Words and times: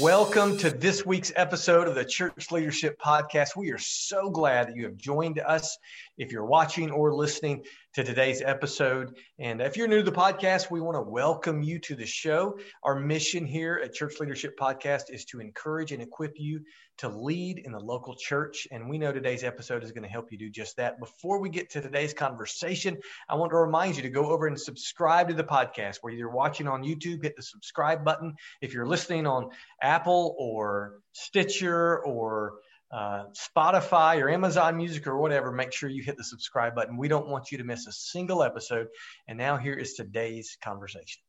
Welcome 0.00 0.56
to 0.58 0.70
this 0.70 1.04
week's 1.04 1.32
episode 1.34 1.88
of 1.88 1.96
the 1.96 2.04
Church 2.04 2.52
Leadership 2.52 3.00
Podcast. 3.00 3.56
We 3.56 3.72
are 3.72 3.78
so 3.78 4.30
glad 4.30 4.68
that 4.68 4.76
you 4.76 4.84
have 4.84 4.96
joined 4.96 5.40
us. 5.40 5.76
If 6.16 6.30
you're 6.30 6.44
watching 6.44 6.92
or 6.92 7.12
listening 7.12 7.64
to 7.98 8.04
today's 8.04 8.42
episode, 8.42 9.16
and 9.40 9.60
if 9.60 9.76
you're 9.76 9.88
new 9.88 9.96
to 9.96 10.08
the 10.08 10.16
podcast, 10.16 10.70
we 10.70 10.80
want 10.80 10.94
to 10.94 11.02
welcome 11.02 11.64
you 11.64 11.80
to 11.80 11.96
the 11.96 12.06
show. 12.06 12.56
Our 12.84 12.94
mission 12.94 13.44
here 13.44 13.80
at 13.82 13.92
Church 13.92 14.20
Leadership 14.20 14.56
Podcast 14.56 15.10
is 15.10 15.24
to 15.24 15.40
encourage 15.40 15.90
and 15.90 16.00
equip 16.00 16.34
you 16.36 16.60
to 16.98 17.08
lead 17.08 17.58
in 17.58 17.72
the 17.72 17.80
local 17.80 18.14
church. 18.14 18.68
And 18.70 18.88
we 18.88 18.98
know 18.98 19.10
today's 19.10 19.42
episode 19.42 19.82
is 19.82 19.90
going 19.90 20.04
to 20.04 20.08
help 20.08 20.30
you 20.30 20.38
do 20.38 20.48
just 20.48 20.76
that. 20.76 21.00
Before 21.00 21.40
we 21.40 21.48
get 21.48 21.70
to 21.70 21.80
today's 21.80 22.14
conversation, 22.14 22.98
I 23.28 23.34
want 23.34 23.50
to 23.50 23.56
remind 23.56 23.96
you 23.96 24.02
to 24.02 24.10
go 24.10 24.26
over 24.26 24.46
and 24.46 24.60
subscribe 24.60 25.26
to 25.26 25.34
the 25.34 25.42
podcast. 25.42 25.96
Whether 26.00 26.18
you're 26.18 26.30
watching 26.30 26.68
on 26.68 26.84
YouTube, 26.84 27.24
hit 27.24 27.34
the 27.34 27.42
subscribe 27.42 28.04
button. 28.04 28.34
If 28.60 28.74
you're 28.74 28.86
listening 28.86 29.26
on 29.26 29.50
Apple 29.82 30.36
or 30.38 31.00
Stitcher 31.14 31.98
or 32.04 32.60
uh, 32.90 33.24
Spotify 33.34 34.22
or 34.22 34.30
Amazon 34.30 34.76
Music 34.76 35.06
or 35.06 35.18
whatever, 35.18 35.52
make 35.52 35.72
sure 35.72 35.88
you 35.88 36.02
hit 36.02 36.16
the 36.16 36.24
subscribe 36.24 36.74
button. 36.74 36.96
We 36.96 37.08
don't 37.08 37.28
want 37.28 37.52
you 37.52 37.58
to 37.58 37.64
miss 37.64 37.86
a 37.86 37.92
single 37.92 38.42
episode. 38.42 38.88
And 39.26 39.38
now 39.38 39.56
here 39.56 39.74
is 39.74 39.94
today's 39.94 40.56
conversation. 40.62 41.22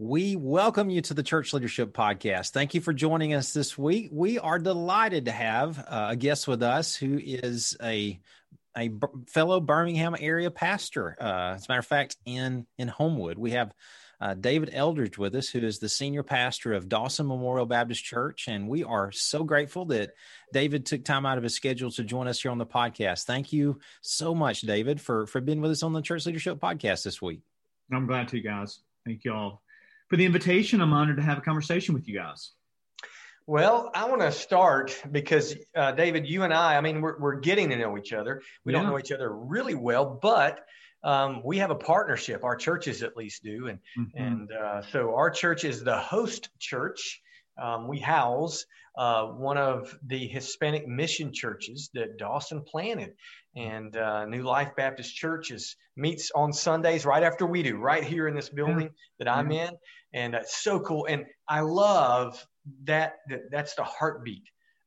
We 0.00 0.36
welcome 0.36 0.90
you 0.90 1.00
to 1.02 1.14
the 1.14 1.24
Church 1.24 1.52
Leadership 1.52 1.92
Podcast. 1.92 2.50
Thank 2.50 2.74
you 2.74 2.80
for 2.80 2.92
joining 2.92 3.34
us 3.34 3.52
this 3.52 3.76
week. 3.76 4.10
We 4.12 4.38
are 4.38 4.60
delighted 4.60 5.24
to 5.24 5.32
have 5.32 5.78
uh, 5.78 6.06
a 6.10 6.16
guest 6.16 6.46
with 6.46 6.62
us 6.62 6.94
who 6.94 7.18
is 7.20 7.76
a 7.82 8.20
a 8.76 8.92
fellow 9.26 9.58
Birmingham 9.58 10.14
area 10.18 10.52
pastor. 10.52 11.16
Uh, 11.20 11.54
as 11.56 11.66
a 11.66 11.72
matter 11.72 11.80
of 11.80 11.86
fact, 11.86 12.16
in 12.24 12.64
in 12.78 12.86
Homewood, 12.86 13.38
we 13.38 13.52
have 13.52 13.72
uh, 14.20 14.34
David 14.34 14.70
Eldridge 14.72 15.16
with 15.16 15.34
us, 15.34 15.48
who 15.48 15.60
is 15.60 15.78
the 15.78 15.88
senior 15.88 16.22
pastor 16.22 16.72
of 16.72 16.88
Dawson 16.88 17.26
Memorial 17.26 17.66
Baptist 17.66 18.04
Church, 18.04 18.48
and 18.48 18.68
we 18.68 18.84
are 18.84 19.12
so 19.12 19.44
grateful 19.44 19.84
that 19.86 20.10
David 20.52 20.86
took 20.86 21.04
time 21.04 21.24
out 21.24 21.38
of 21.38 21.44
his 21.44 21.54
schedule 21.54 21.90
to 21.92 22.04
join 22.04 22.26
us 22.26 22.40
here 22.40 22.50
on 22.50 22.58
the 22.58 22.66
podcast. 22.66 23.24
Thank 23.24 23.52
you 23.52 23.78
so 24.00 24.34
much, 24.34 24.62
David, 24.62 25.00
for 25.00 25.26
for 25.26 25.40
being 25.40 25.60
with 25.60 25.70
us 25.70 25.82
on 25.82 25.92
the 25.92 26.02
Church 26.02 26.26
Leadership 26.26 26.58
Podcast 26.58 27.04
this 27.04 27.22
week. 27.22 27.40
I'm 27.92 28.06
glad 28.06 28.28
to, 28.28 28.40
guys. 28.40 28.80
Thank 29.06 29.24
you 29.24 29.32
all 29.32 29.62
for 30.08 30.16
the 30.16 30.24
invitation. 30.24 30.80
I'm 30.80 30.92
honored 30.92 31.16
to 31.16 31.22
have 31.22 31.38
a 31.38 31.42
conversation 31.42 31.94
with 31.94 32.08
you 32.08 32.18
guys. 32.18 32.52
Well, 33.46 33.90
I 33.94 34.04
want 34.04 34.20
to 34.20 34.30
start 34.30 35.00
because 35.10 35.56
uh, 35.74 35.92
David, 35.92 36.26
you 36.26 36.42
and 36.42 36.52
I, 36.52 36.76
I 36.76 36.82
mean, 36.82 37.00
we're, 37.00 37.18
we're 37.18 37.40
getting 37.40 37.70
to 37.70 37.76
know 37.76 37.96
each 37.96 38.12
other. 38.12 38.42
We 38.64 38.74
yeah. 38.74 38.80
don't 38.80 38.90
know 38.90 38.98
each 38.98 39.10
other 39.10 39.34
really 39.34 39.74
well, 39.74 40.18
but 40.20 40.60
um, 41.02 41.42
we 41.44 41.58
have 41.58 41.70
a 41.70 41.76
partnership. 41.76 42.44
Our 42.44 42.56
churches 42.56 43.02
at 43.02 43.16
least 43.16 43.42
do, 43.42 43.68
and 43.68 43.78
mm-hmm. 43.98 44.22
and 44.22 44.52
uh, 44.52 44.82
so 44.82 45.14
our 45.14 45.30
church 45.30 45.64
is 45.64 45.82
the 45.82 45.98
host 45.98 46.50
church. 46.58 47.20
Um, 47.60 47.88
we 47.88 47.98
house 47.98 48.64
uh, 48.96 49.26
one 49.26 49.58
of 49.58 49.96
the 50.06 50.26
Hispanic 50.26 50.86
mission 50.86 51.32
churches 51.32 51.90
that 51.94 52.18
Dawson 52.18 52.62
planted, 52.62 53.14
and 53.56 53.96
uh, 53.96 54.26
New 54.26 54.42
Life 54.42 54.72
Baptist 54.76 55.14
Church 55.14 55.50
is 55.50 55.76
meets 55.96 56.30
on 56.34 56.52
Sundays 56.52 57.04
right 57.04 57.22
after 57.22 57.46
we 57.46 57.62
do, 57.62 57.76
right 57.76 58.04
here 58.04 58.28
in 58.28 58.34
this 58.34 58.48
building 58.48 58.90
that 59.18 59.28
I'm 59.28 59.50
in 59.50 59.70
and 60.12 60.34
it's 60.34 60.62
so 60.62 60.80
cool. 60.80 61.06
And 61.06 61.26
I 61.48 61.60
love 61.60 62.44
that, 62.84 63.16
that 63.28 63.50
that's 63.50 63.74
the 63.74 63.84
heartbeat 63.84 64.44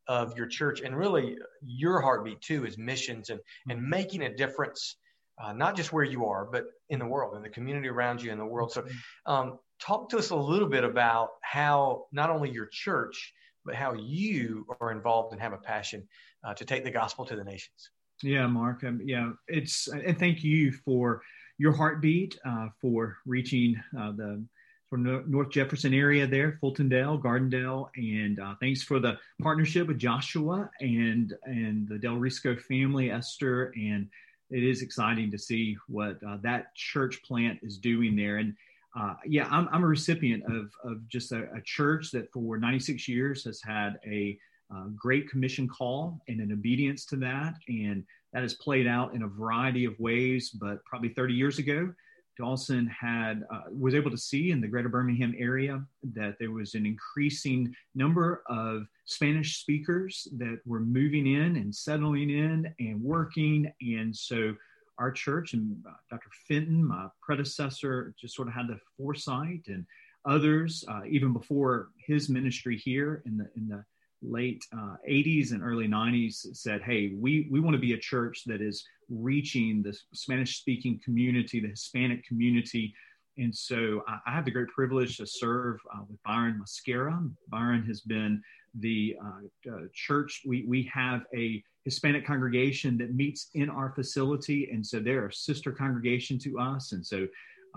of 0.07 0.35
your 0.37 0.47
church, 0.47 0.81
and 0.81 0.97
really 0.97 1.37
your 1.61 2.01
heartbeat 2.01 2.41
too 2.41 2.65
is 2.65 2.77
missions 2.77 3.29
and 3.29 3.39
and 3.69 3.79
mm-hmm. 3.79 3.89
making 3.89 4.23
a 4.23 4.35
difference, 4.35 4.97
uh, 5.37 5.53
not 5.53 5.75
just 5.75 5.91
where 5.93 6.03
you 6.03 6.25
are, 6.25 6.45
but 6.45 6.65
in 6.89 6.99
the 6.99 7.05
world, 7.05 7.35
in 7.35 7.41
the 7.41 7.49
community 7.49 7.87
around 7.87 8.21
you, 8.21 8.31
in 8.31 8.37
the 8.37 8.45
world. 8.45 8.71
So, 8.71 8.81
mm-hmm. 8.81 9.31
um, 9.31 9.59
talk 9.79 10.09
to 10.09 10.17
us 10.17 10.29
a 10.29 10.35
little 10.35 10.69
bit 10.69 10.83
about 10.83 11.29
how 11.41 12.05
not 12.11 12.29
only 12.29 12.51
your 12.51 12.67
church, 12.67 13.33
but 13.65 13.75
how 13.75 13.93
you 13.93 14.65
are 14.79 14.91
involved 14.91 15.33
and 15.33 15.41
have 15.41 15.53
a 15.53 15.57
passion 15.57 16.07
uh, 16.43 16.53
to 16.53 16.65
take 16.65 16.83
the 16.83 16.91
gospel 16.91 17.25
to 17.25 17.35
the 17.35 17.43
nations. 17.43 17.91
Yeah, 18.23 18.47
Mark. 18.47 18.83
Um, 18.83 19.01
yeah, 19.03 19.31
it's 19.47 19.87
and 19.87 20.17
thank 20.17 20.43
you 20.43 20.71
for 20.71 21.21
your 21.57 21.71
heartbeat 21.71 22.37
uh, 22.45 22.67
for 22.79 23.17
reaching 23.25 23.81
uh, 23.97 24.11
the 24.11 24.43
from 24.89 25.23
North 25.31 25.49
Jefferson 25.49 25.93
area 25.93 26.27
there, 26.27 26.59
Fultondale, 26.61 27.17
Gardendale, 27.17 27.89
and 27.95 28.37
uh, 28.41 28.55
thanks 28.59 28.83
for 28.83 28.99
the 28.99 29.17
partnership 29.41 29.87
with 29.87 29.97
Joshua 29.97 30.69
and 30.81 31.33
and 31.45 31.87
the 31.87 31.97
Del 31.97 32.15
Risco 32.15 32.59
family, 32.59 33.09
Esther, 33.09 33.73
and 33.77 34.09
it 34.51 34.63
is 34.63 34.81
exciting 34.81 35.31
to 35.31 35.37
see 35.37 35.77
what 35.87 36.19
uh, 36.27 36.37
that 36.41 36.75
church 36.75 37.21
plant 37.23 37.59
is 37.61 37.77
doing 37.77 38.15
there. 38.15 38.37
And 38.37 38.55
uh, 38.97 39.15
yeah, 39.25 39.47
I'm, 39.49 39.69
I'm 39.71 39.83
a 39.83 39.87
recipient 39.87 40.43
of 40.43 40.71
of 40.83 41.07
just 41.07 41.31
a, 41.31 41.49
a, 41.53 41.61
church 41.63 42.11
that 42.11 42.31
for 42.33 42.57
96 42.57 43.07
years 43.07 43.45
has 43.45 43.61
had 43.61 43.99
a 44.05 44.37
uh, 44.73 44.85
great 44.97 45.29
commission 45.29 45.67
call 45.67 46.21
and 46.27 46.41
an 46.41 46.51
obedience 46.51 47.05
to 47.05 47.15
that, 47.17 47.55
and 47.69 48.03
that 48.33 48.41
has 48.41 48.53
played 48.55 48.87
out 48.87 49.13
in 49.13 49.23
a 49.23 49.27
variety 49.27 49.85
of 49.85 49.97
ways. 49.99 50.49
But 50.49 50.83
probably 50.83 51.09
30 51.09 51.33
years 51.33 51.57
ago 51.57 51.93
Dawson 52.41 52.87
had 52.87 53.43
uh, 53.51 53.61
was 53.69 53.93
able 53.93 54.09
to 54.09 54.17
see 54.17 54.49
in 54.49 54.61
the 54.61 54.67
greater 54.67 54.89
Birmingham 54.89 55.35
area 55.37 55.83
that 56.15 56.37
there 56.39 56.49
was 56.49 56.73
an 56.73 56.87
increasing 56.87 57.71
number 57.93 58.41
of 58.47 58.87
Spanish 59.05 59.57
speakers 59.57 60.27
that 60.37 60.59
were 60.65 60.79
moving 60.79 61.27
in 61.27 61.57
and 61.57 61.73
settling 61.73 62.31
in 62.31 62.73
and 62.79 62.99
working. 62.99 63.71
And 63.81 64.15
so 64.15 64.55
our 64.97 65.11
church 65.11 65.53
and 65.53 65.77
uh, 65.87 65.93
Dr. 66.09 66.29
Fenton, 66.47 66.83
my 66.83 67.09
predecessor, 67.21 68.15
just 68.19 68.35
sort 68.35 68.47
of 68.47 68.55
had 68.55 68.67
the 68.67 68.79
foresight 68.97 69.61
and 69.67 69.85
others, 70.25 70.83
uh, 70.87 71.01
even 71.07 71.33
before 71.33 71.89
his 71.95 72.27
ministry 72.27 72.75
here 72.75 73.21
in 73.27 73.37
the 73.37 73.47
in 73.55 73.67
the 73.67 73.85
late 74.23 74.65
uh, 74.73 74.95
80s 75.07 75.51
and 75.51 75.63
early 75.63 75.87
90s 75.87 76.55
said, 76.55 76.81
hey, 76.81 77.13
we, 77.15 77.47
we 77.49 77.59
want 77.59 77.73
to 77.75 77.81
be 77.81 77.93
a 77.93 77.97
church 77.97 78.43
that 78.45 78.61
is 78.61 78.85
reaching 79.11 79.83
the 79.83 79.97
Spanish 80.13 80.59
speaking 80.59 80.99
community, 81.03 81.59
the 81.59 81.67
Hispanic 81.67 82.25
community. 82.25 82.93
And 83.37 83.53
so 83.53 84.03
I, 84.07 84.19
I 84.27 84.31
have 84.31 84.45
the 84.45 84.51
great 84.51 84.69
privilege 84.69 85.17
to 85.17 85.27
serve 85.27 85.79
uh, 85.93 86.01
with 86.09 86.21
Byron 86.23 86.57
Mascara. 86.59 87.21
Byron 87.49 87.83
has 87.83 88.01
been 88.01 88.41
the 88.79 89.17
uh, 89.23 89.71
uh, 89.71 89.79
church, 89.93 90.41
we, 90.45 90.65
we 90.67 90.89
have 90.93 91.23
a 91.35 91.63
Hispanic 91.83 92.25
congregation 92.25 92.97
that 92.99 93.13
meets 93.13 93.49
in 93.53 93.69
our 93.69 93.91
facility. 93.93 94.69
And 94.71 94.85
so 94.85 94.99
they're 94.99 95.27
a 95.27 95.33
sister 95.33 95.71
congregation 95.71 96.37
to 96.39 96.59
us. 96.59 96.91
And 96.91 97.05
so 97.05 97.27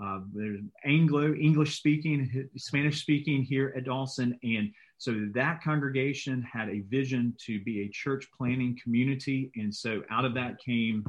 uh, 0.01 0.19
there's 0.33 0.59
Anglo, 0.83 1.33
English 1.33 1.77
speaking, 1.77 2.49
Spanish 2.57 3.01
speaking 3.01 3.43
here 3.43 3.73
at 3.77 3.85
Dawson. 3.85 4.37
And 4.43 4.71
so 4.97 5.27
that 5.33 5.61
congregation 5.63 6.41
had 6.41 6.69
a 6.69 6.81
vision 6.81 7.33
to 7.45 7.61
be 7.63 7.81
a 7.81 7.89
church 7.89 8.27
planning 8.37 8.77
community. 8.81 9.51
And 9.55 9.73
so 9.73 10.03
out 10.09 10.25
of 10.25 10.33
that 10.35 10.59
came 10.59 11.05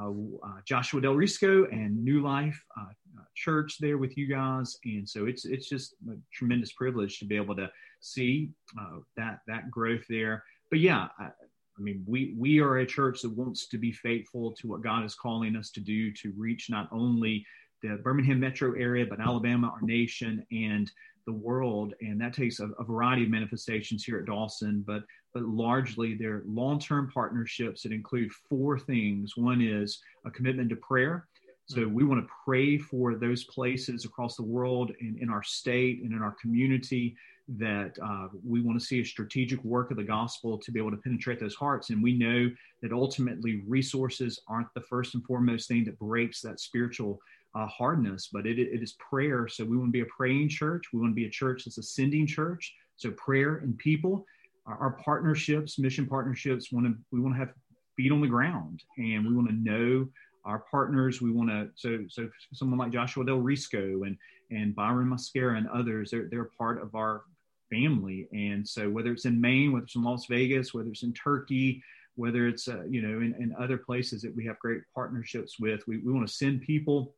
uh, 0.00 0.10
uh, 0.10 0.60
Joshua 0.64 1.00
Del 1.00 1.14
Risco 1.14 1.70
and 1.72 2.04
New 2.04 2.22
Life 2.22 2.62
uh, 2.78 2.84
uh, 3.18 3.22
Church 3.34 3.78
there 3.80 3.98
with 3.98 4.16
you 4.16 4.28
guys. 4.28 4.76
And 4.84 5.08
so 5.08 5.26
it's, 5.26 5.44
it's 5.44 5.68
just 5.68 5.94
a 6.08 6.14
tremendous 6.32 6.72
privilege 6.72 7.18
to 7.18 7.24
be 7.24 7.36
able 7.36 7.56
to 7.56 7.70
see 8.00 8.50
uh, 8.80 8.98
that, 9.16 9.40
that 9.48 9.70
growth 9.70 10.04
there. 10.08 10.44
But 10.70 10.80
yeah, 10.80 11.08
I, 11.18 11.24
I 11.24 11.80
mean, 11.80 12.04
we, 12.06 12.34
we 12.36 12.60
are 12.60 12.78
a 12.78 12.86
church 12.86 13.22
that 13.22 13.36
wants 13.36 13.68
to 13.68 13.78
be 13.78 13.92
faithful 13.92 14.52
to 14.60 14.66
what 14.66 14.82
God 14.82 15.04
is 15.04 15.14
calling 15.14 15.56
us 15.56 15.70
to 15.70 15.80
do 15.80 16.12
to 16.12 16.32
reach 16.36 16.70
not 16.70 16.88
only 16.92 17.46
the 17.82 18.00
Birmingham 18.02 18.40
metro 18.40 18.74
area, 18.74 19.06
but 19.08 19.20
Alabama, 19.20 19.68
our 19.68 19.82
nation, 19.82 20.44
and 20.50 20.90
the 21.26 21.32
world. 21.32 21.94
And 22.00 22.20
that 22.20 22.32
takes 22.32 22.60
a, 22.60 22.68
a 22.78 22.84
variety 22.84 23.24
of 23.24 23.30
manifestations 23.30 24.04
here 24.04 24.18
at 24.18 24.26
Dawson, 24.26 24.84
but 24.86 25.02
but 25.34 25.42
largely 25.42 26.14
they're 26.14 26.42
long-term 26.46 27.10
partnerships 27.12 27.82
that 27.82 27.92
include 27.92 28.32
four 28.48 28.78
things. 28.78 29.36
One 29.36 29.60
is 29.60 30.00
a 30.24 30.30
commitment 30.30 30.70
to 30.70 30.76
prayer. 30.76 31.28
So 31.66 31.86
we 31.86 32.02
want 32.02 32.24
to 32.24 32.32
pray 32.46 32.78
for 32.78 33.14
those 33.14 33.44
places 33.44 34.06
across 34.06 34.36
the 34.36 34.42
world 34.42 34.90
and 35.00 35.18
in 35.18 35.28
our 35.28 35.42
state 35.42 36.02
and 36.02 36.14
in 36.14 36.22
our 36.22 36.34
community 36.40 37.14
that 37.56 37.98
uh, 38.02 38.28
we 38.42 38.62
want 38.62 38.80
to 38.80 38.84
see 38.84 39.00
a 39.00 39.04
strategic 39.04 39.62
work 39.64 39.90
of 39.90 39.98
the 39.98 40.02
gospel 40.02 40.58
to 40.58 40.72
be 40.72 40.80
able 40.80 40.90
to 40.90 40.96
penetrate 40.98 41.40
those 41.40 41.54
hearts. 41.54 41.90
And 41.90 42.02
we 42.02 42.14
know 42.16 42.50
that 42.80 42.92
ultimately 42.92 43.62
resources 43.66 44.40
aren't 44.48 44.72
the 44.74 44.80
first 44.80 45.14
and 45.14 45.24
foremost 45.24 45.68
thing 45.68 45.84
that 45.84 45.98
breaks 45.98 46.40
that 46.40 46.58
spiritual 46.58 47.20
uh, 47.54 47.66
hardness, 47.66 48.28
but 48.32 48.46
it, 48.46 48.58
it 48.58 48.82
is 48.82 48.92
prayer. 48.92 49.48
So 49.48 49.64
we 49.64 49.76
want 49.76 49.88
to 49.88 49.92
be 49.92 50.00
a 50.00 50.06
praying 50.06 50.48
church. 50.48 50.84
We 50.92 51.00
want 51.00 51.12
to 51.12 51.16
be 51.16 51.26
a 51.26 51.30
church 51.30 51.64
that's 51.64 51.78
a 51.78 51.82
sending 51.82 52.26
church. 52.26 52.74
So 52.96 53.10
prayer 53.12 53.56
and 53.56 53.76
people. 53.78 54.24
Our, 54.66 54.76
our 54.78 54.90
partnerships, 55.02 55.78
mission 55.78 56.06
partnerships, 56.06 56.72
want 56.72 56.86
to 56.86 56.94
we 57.10 57.20
want 57.20 57.34
to 57.34 57.38
have 57.38 57.54
feet 57.96 58.12
on 58.12 58.20
the 58.20 58.28
ground, 58.28 58.82
and 58.98 59.26
we 59.26 59.34
want 59.34 59.48
to 59.48 59.54
know 59.54 60.08
our 60.44 60.64
partners. 60.70 61.20
We 61.20 61.30
want 61.30 61.50
to 61.50 61.68
so 61.74 62.04
so 62.08 62.28
someone 62.52 62.78
like 62.78 62.92
Joshua 62.92 63.24
Del 63.24 63.40
Risco 63.40 64.06
and 64.06 64.16
and 64.50 64.74
Byron 64.74 65.08
Mascara 65.08 65.56
and 65.56 65.68
others. 65.68 66.10
They're 66.10 66.28
they're 66.30 66.50
part 66.58 66.82
of 66.82 66.94
our 66.94 67.22
family, 67.70 68.28
and 68.32 68.66
so 68.66 68.88
whether 68.88 69.12
it's 69.12 69.24
in 69.24 69.40
Maine, 69.40 69.72
whether 69.72 69.84
it's 69.84 69.94
in 69.94 70.02
Las 70.02 70.26
Vegas, 70.26 70.74
whether 70.74 70.90
it's 70.90 71.02
in 71.02 71.12
Turkey, 71.12 71.82
whether 72.16 72.48
it's 72.48 72.68
uh, 72.68 72.84
you 72.88 73.02
know 73.02 73.20
in, 73.20 73.34
in, 73.40 73.54
other 73.58 73.78
places 73.78 74.22
that 74.22 74.34
we 74.34 74.44
have 74.44 74.58
great 74.58 74.82
partnerships 74.94 75.58
with, 75.60 75.86
we, 75.86 75.98
we 75.98 76.12
want 76.12 76.26
to 76.26 76.32
send 76.32 76.62
people. 76.62 77.14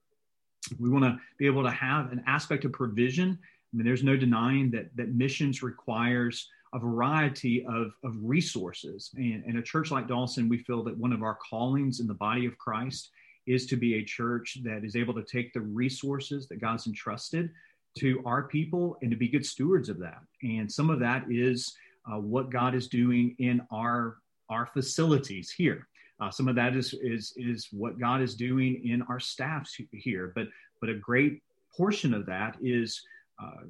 We 0.78 0.90
want 0.90 1.04
to 1.04 1.18
be 1.38 1.46
able 1.46 1.62
to 1.64 1.70
have 1.70 2.12
an 2.12 2.22
aspect 2.26 2.64
of 2.64 2.72
provision. 2.72 3.38
I 3.72 3.76
mean, 3.76 3.86
there's 3.86 4.04
no 4.04 4.16
denying 4.16 4.70
that 4.72 4.94
that 4.96 5.14
missions 5.14 5.62
requires 5.62 6.48
a 6.72 6.78
variety 6.78 7.64
of, 7.66 7.92
of 8.04 8.14
resources. 8.22 9.10
And, 9.16 9.58
a 9.58 9.62
church 9.62 9.90
like 9.90 10.06
Dawson, 10.06 10.48
we 10.48 10.58
feel 10.58 10.84
that 10.84 10.96
one 10.96 11.12
of 11.12 11.22
our 11.22 11.36
callings 11.36 12.00
in 12.00 12.06
the 12.06 12.14
body 12.14 12.46
of 12.46 12.56
Christ 12.58 13.10
is 13.46 13.66
to 13.66 13.76
be 13.76 13.94
a 13.94 14.04
church 14.04 14.58
that 14.62 14.84
is 14.84 14.94
able 14.94 15.14
to 15.14 15.24
take 15.24 15.52
the 15.52 15.60
resources 15.60 16.46
that 16.48 16.60
God's 16.60 16.86
entrusted 16.86 17.50
to 17.98 18.22
our 18.24 18.44
people 18.44 18.96
and 19.02 19.10
to 19.10 19.16
be 19.16 19.26
good 19.26 19.44
stewards 19.44 19.88
of 19.88 19.98
that. 19.98 20.20
And 20.42 20.70
some 20.70 20.90
of 20.90 21.00
that 21.00 21.24
is 21.28 21.74
uh, 22.10 22.18
what 22.18 22.50
God 22.50 22.74
is 22.74 22.88
doing 22.88 23.34
in 23.38 23.60
our 23.70 24.18
our 24.48 24.66
facilities 24.66 25.50
here. 25.50 25.86
Uh, 26.20 26.30
some 26.30 26.48
of 26.48 26.54
that 26.54 26.76
is 26.76 26.94
is 27.02 27.32
is 27.36 27.68
what 27.72 27.98
God 27.98 28.20
is 28.20 28.34
doing 28.34 28.86
in 28.86 29.02
our 29.02 29.20
staffs 29.20 29.76
here. 29.92 30.32
But 30.34 30.48
but 30.80 30.90
a 30.90 30.94
great 30.94 31.42
portion 31.76 32.12
of 32.14 32.26
that 32.26 32.56
is 32.60 33.02
uh, 33.42 33.62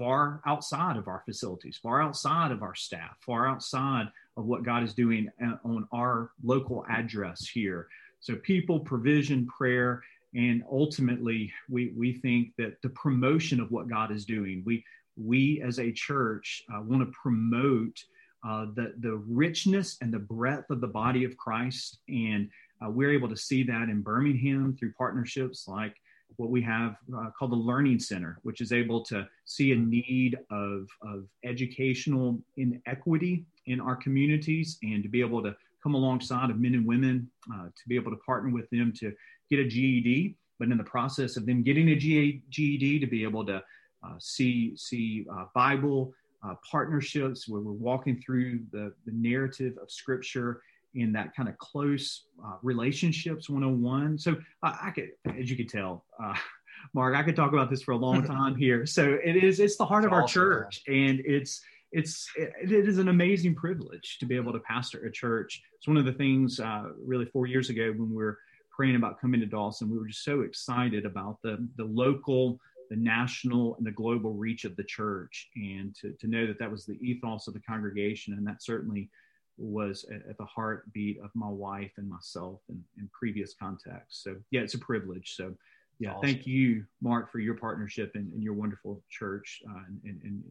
far 0.00 0.40
outside 0.46 0.96
of 0.96 1.08
our 1.08 1.22
facilities, 1.26 1.78
far 1.82 2.00
outside 2.00 2.50
of 2.52 2.62
our 2.62 2.74
staff, 2.74 3.18
far 3.20 3.46
outside 3.46 4.08
of 4.38 4.46
what 4.46 4.62
God 4.62 4.82
is 4.82 4.94
doing 4.94 5.28
uh, 5.44 5.56
on 5.62 5.86
our 5.92 6.30
local 6.42 6.86
address 6.88 7.46
here. 7.46 7.86
So, 8.20 8.36
people, 8.36 8.80
provision, 8.80 9.46
prayer, 9.46 10.02
and 10.34 10.62
ultimately, 10.70 11.52
we, 11.68 11.92
we 11.96 12.14
think 12.14 12.52
that 12.56 12.80
the 12.82 12.88
promotion 12.90 13.60
of 13.60 13.70
what 13.70 13.88
God 13.88 14.10
is 14.10 14.24
doing, 14.24 14.62
we, 14.64 14.84
we 15.16 15.60
as 15.62 15.78
a 15.78 15.92
church 15.92 16.62
uh, 16.72 16.80
want 16.80 17.02
to 17.02 17.12
promote 17.12 18.02
uh, 18.46 18.66
the, 18.74 18.94
the 19.00 19.16
richness 19.28 19.96
and 20.00 20.12
the 20.12 20.18
breadth 20.18 20.70
of 20.70 20.80
the 20.80 20.86
body 20.86 21.24
of 21.24 21.36
Christ. 21.36 21.98
And 22.08 22.48
uh, 22.84 22.90
we're 22.90 23.12
able 23.12 23.28
to 23.28 23.36
see 23.36 23.62
that 23.64 23.88
in 23.88 24.02
Birmingham 24.02 24.76
through 24.78 24.92
partnerships 24.92 25.68
like 25.68 25.94
what 26.36 26.50
we 26.50 26.62
have 26.62 26.96
uh, 27.14 27.30
called 27.38 27.52
the 27.52 27.56
Learning 27.56 27.98
Center, 27.98 28.38
which 28.42 28.60
is 28.60 28.72
able 28.72 29.04
to 29.04 29.26
see 29.44 29.72
a 29.72 29.76
need 29.76 30.38
of, 30.50 30.88
of 31.02 31.26
educational 31.44 32.40
inequity 32.56 33.44
in 33.66 33.80
our 33.80 33.96
communities 33.96 34.78
and 34.82 35.02
to 35.02 35.08
be 35.08 35.20
able 35.20 35.42
to 35.42 35.54
come 35.82 35.94
alongside 35.94 36.50
of 36.50 36.58
men 36.58 36.74
and 36.74 36.86
women 36.86 37.30
uh, 37.54 37.66
to 37.66 37.88
be 37.88 37.96
able 37.96 38.10
to 38.10 38.16
partner 38.18 38.50
with 38.50 38.68
them 38.70 38.92
to 39.00 39.12
get 39.50 39.58
a 39.58 39.64
GED, 39.68 40.36
but 40.58 40.68
in 40.68 40.78
the 40.78 40.84
process 40.84 41.36
of 41.36 41.46
them 41.46 41.62
getting 41.62 41.88
a 41.90 41.94
GED 41.94 43.00
to 43.00 43.06
be 43.06 43.22
able 43.22 43.44
to 43.46 43.62
uh, 44.02 44.14
see 44.18 44.74
see 44.76 45.26
uh, 45.30 45.44
Bible 45.54 46.12
uh, 46.42 46.54
partnerships 46.68 47.48
where 47.48 47.60
we're 47.60 47.72
walking 47.72 48.20
through 48.24 48.60
the, 48.72 48.92
the 49.06 49.12
narrative 49.12 49.76
of 49.82 49.90
Scripture 49.90 50.62
in 50.94 51.12
that 51.12 51.34
kind 51.34 51.48
of 51.48 51.56
close 51.58 52.24
uh, 52.44 52.56
relationships 52.62 53.48
101 53.48 54.18
so 54.18 54.32
uh, 54.64 54.76
i 54.82 54.90
could 54.90 55.10
as 55.38 55.48
you 55.48 55.56
could 55.56 55.68
tell 55.68 56.04
uh, 56.22 56.34
mark 56.94 57.14
i 57.14 57.22
could 57.22 57.36
talk 57.36 57.52
about 57.52 57.70
this 57.70 57.82
for 57.82 57.92
a 57.92 57.96
long 57.96 58.22
time 58.26 58.56
here. 58.56 58.86
So 58.86 59.18
it 59.22 59.36
is 59.36 59.60
it's 59.60 59.76
the 59.76 59.84
heart 59.84 60.04
of 60.04 60.12
our 60.12 60.26
church 60.26 60.82
and 60.86 61.20
it's 61.24 61.62
it's 61.92 62.30
it, 62.36 62.52
it 62.62 62.88
is 62.88 62.98
an 62.98 63.08
amazing 63.08 63.54
privilege 63.54 64.18
to 64.20 64.26
be 64.26 64.36
able 64.36 64.52
to 64.52 64.60
pastor 64.60 65.04
a 65.04 65.12
church. 65.12 65.62
It's 65.76 65.88
one 65.88 65.96
of 65.96 66.04
the 66.04 66.12
things 66.12 66.60
uh, 66.60 66.84
really 67.04 67.26
four 67.26 67.46
years 67.46 67.68
ago 67.68 67.92
when 67.96 68.10
we 68.10 68.16
were 68.16 68.38
praying 68.70 68.96
about 68.96 69.20
coming 69.20 69.40
to 69.40 69.46
dawson 69.46 69.90
we 69.90 69.98
were 69.98 70.06
just 70.06 70.24
so 70.24 70.40
excited 70.40 71.04
about 71.04 71.36
the 71.42 71.68
the 71.76 71.84
local 71.84 72.58
the 72.90 72.96
national 72.96 73.76
and 73.76 73.86
the 73.86 73.92
global 73.92 74.34
reach 74.34 74.64
of 74.64 74.76
the 74.76 74.84
church 74.84 75.48
and 75.54 75.94
to, 75.94 76.12
to 76.20 76.26
know 76.26 76.46
that 76.46 76.58
that 76.58 76.70
was 76.70 76.84
the 76.84 76.98
ethos 77.00 77.46
of 77.46 77.54
the 77.54 77.60
congregation 77.60 78.34
and 78.34 78.46
that 78.46 78.62
certainly 78.62 79.08
was 79.56 80.04
at, 80.12 80.36
the 80.36 80.44
heartbeat 80.44 81.20
of 81.20 81.30
my 81.34 81.48
wife 81.48 81.92
and 81.98 82.08
myself 82.08 82.60
in, 82.68 82.82
in 82.98 83.08
previous 83.12 83.54
contexts. 83.54 84.24
So 84.24 84.36
yeah, 84.50 84.62
it's 84.62 84.74
a 84.74 84.78
privilege. 84.78 85.34
So 85.36 85.54
yeah, 86.00 86.12
awesome. 86.12 86.22
thank 86.22 86.46
you, 86.46 86.84
Mark, 87.00 87.30
for 87.30 87.38
your 87.38 87.54
partnership 87.54 88.12
and, 88.14 88.32
and 88.32 88.42
your 88.42 88.54
wonderful 88.54 89.02
church 89.08 89.62
uh, 89.68 89.82
and, 89.86 90.00
and, 90.04 90.20
and 90.24 90.42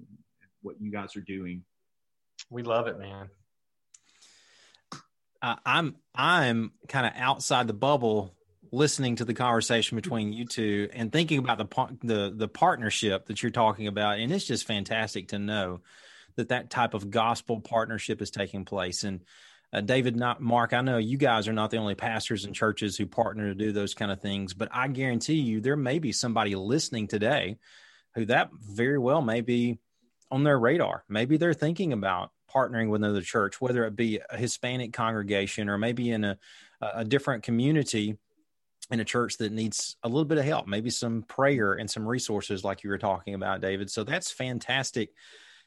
what 0.61 0.79
you 0.79 0.91
guys 0.91 1.15
are 1.15 1.21
doing. 1.21 1.63
We 2.49 2.63
love 2.63 2.87
it, 2.87 2.97
man. 2.97 3.29
Uh, 5.41 5.55
I'm 5.65 5.95
I'm 6.13 6.71
kind 6.87 7.05
of 7.05 7.13
outside 7.15 7.67
the 7.67 7.73
bubble, 7.73 8.35
listening 8.71 9.15
to 9.17 9.25
the 9.25 9.33
conversation 9.33 9.95
between 9.95 10.33
you 10.33 10.45
two 10.45 10.89
and 10.93 11.11
thinking 11.11 11.39
about 11.39 11.57
the 11.57 11.97
the 12.03 12.33
the 12.35 12.47
partnership 12.47 13.27
that 13.27 13.41
you're 13.41 13.51
talking 13.51 13.87
about, 13.87 14.19
and 14.19 14.31
it's 14.31 14.45
just 14.45 14.67
fantastic 14.67 15.29
to 15.29 15.39
know 15.39 15.81
that 16.35 16.49
that 16.49 16.69
type 16.69 16.93
of 16.93 17.09
gospel 17.09 17.59
partnership 17.59 18.21
is 18.21 18.31
taking 18.31 18.65
place. 18.65 19.03
And 19.03 19.21
uh, 19.71 19.81
David, 19.81 20.15
not 20.15 20.41
Mark, 20.41 20.73
I 20.73 20.81
know 20.81 20.97
you 20.97 21.17
guys 21.17 21.47
are 21.47 21.53
not 21.53 21.69
the 21.69 21.77
only 21.77 21.95
pastors 21.95 22.45
and 22.45 22.55
churches 22.55 22.97
who 22.97 23.05
partner 23.05 23.49
to 23.49 23.55
do 23.55 23.71
those 23.71 23.93
kind 23.93 24.11
of 24.11 24.21
things, 24.21 24.53
but 24.53 24.69
I 24.71 24.87
guarantee 24.87 25.35
you 25.35 25.61
there 25.61 25.75
may 25.75 25.99
be 25.99 26.11
somebody 26.11 26.55
listening 26.55 27.07
today 27.07 27.57
who 28.15 28.25
that 28.25 28.49
very 28.53 28.97
well 28.97 29.21
may 29.21 29.41
be 29.41 29.77
on 30.31 30.43
their 30.43 30.59
radar. 30.59 31.03
Maybe 31.07 31.37
they're 31.37 31.53
thinking 31.53 31.93
about 31.93 32.31
partnering 32.53 32.89
with 32.89 33.03
another 33.03 33.21
church, 33.21 33.61
whether 33.61 33.85
it 33.85 33.95
be 33.95 34.19
a 34.29 34.37
Hispanic 34.37 34.93
congregation 34.93 35.69
or 35.69 35.77
maybe 35.77 36.09
in 36.09 36.23
a, 36.23 36.37
a 36.81 37.05
different 37.05 37.43
community 37.43 38.17
in 38.91 38.99
a 38.99 39.05
church 39.05 39.37
that 39.37 39.51
needs 39.51 39.97
a 40.03 40.07
little 40.07 40.25
bit 40.25 40.37
of 40.37 40.45
help, 40.45 40.67
maybe 40.67 40.89
some 40.89 41.23
prayer 41.23 41.73
and 41.73 41.89
some 41.89 42.07
resources 42.07 42.63
like 42.63 42.83
you 42.83 42.89
were 42.89 42.97
talking 42.97 43.33
about, 43.33 43.61
David. 43.61 43.89
So 43.91 44.03
that's 44.03 44.31
fantastic 44.31 45.13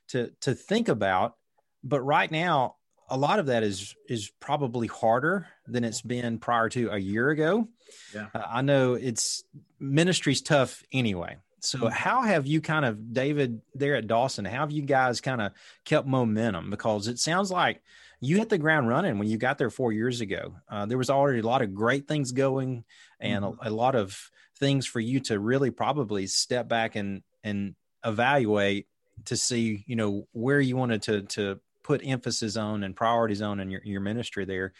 to 0.08 0.32
to 0.42 0.54
think 0.54 0.88
about. 0.88 1.36
But 1.84 2.00
right 2.00 2.30
now, 2.30 2.76
a 3.08 3.16
lot 3.16 3.38
of 3.38 3.46
that 3.46 3.62
is 3.62 3.94
is 4.08 4.30
probably 4.40 4.86
harder 4.86 5.46
than 5.66 5.84
it's 5.84 6.02
been 6.02 6.38
prior 6.38 6.69
to 6.70 6.90
a 6.90 6.98
year 6.98 7.30
ago. 7.30 7.69
Yeah. 8.14 8.28
Uh, 8.34 8.42
I 8.48 8.62
know 8.62 8.94
it's 8.94 9.44
ministry's 9.78 10.42
tough 10.42 10.82
anyway. 10.92 11.36
So 11.60 11.78
mm-hmm. 11.78 11.88
how 11.88 12.22
have 12.22 12.46
you 12.46 12.60
kind 12.60 12.84
of 12.84 13.12
David 13.12 13.60
there 13.74 13.94
at 13.94 14.08
Dawson? 14.08 14.44
How 14.44 14.60
have 14.60 14.72
you 14.72 14.82
guys 14.82 15.20
kind 15.20 15.41
of 15.41 15.52
kept 15.84 16.08
momentum? 16.08 16.70
Because 16.70 17.06
it 17.06 17.20
sounds 17.20 17.52
like 17.52 17.82
you 18.20 18.38
hit 18.38 18.48
the 18.48 18.58
ground 18.58 18.88
running 18.88 19.19
when 19.19 19.29
you 19.29 19.36
got 19.36 19.58
there 19.58 19.70
four 19.70 19.93
years 19.93 20.20
ago. 20.20 20.55
Uh, 20.69 20.86
there 20.86 20.98
was 20.98 21.10
already 21.10 21.41
a 21.41 21.46
lot 21.46 21.60
of 21.60 21.74
great 21.74 22.08
things 22.08 22.32
going, 22.32 22.84
and 23.22 23.44
mm-hmm. 23.44 23.67
a, 23.67 23.70
a, 23.70 23.72
lot 23.72 23.94
of 23.94 24.31
things 24.58 24.86
for 24.86 25.00
you 25.00 25.20
to 25.20 25.38
really 25.38 25.70
probably 25.70 26.26
step 26.26 26.69
back 26.69 26.96
and 26.96 27.22
and 27.43 27.74
evaluate 28.05 28.86
to 29.24 29.36
see 29.36 29.84
you 29.86 29.96
know 29.96 30.26
where 30.32 30.60
you 30.60 30.76
wanted 30.76 31.02
to 31.02 31.22
to 31.22 31.60
put 31.82 32.02
emphasis 32.05 32.56
on 32.56 32.84
and 32.84 32.94
priorities 32.94 33.43
on 33.43 33.60
in 33.60 33.70
your, 33.70 33.81
your 33.84 34.00
ministry 34.00 34.44
there 34.44 34.72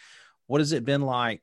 what 0.47 0.61
has 0.61 0.71
it 0.71 0.85
been 0.85 1.01
like 1.01 1.41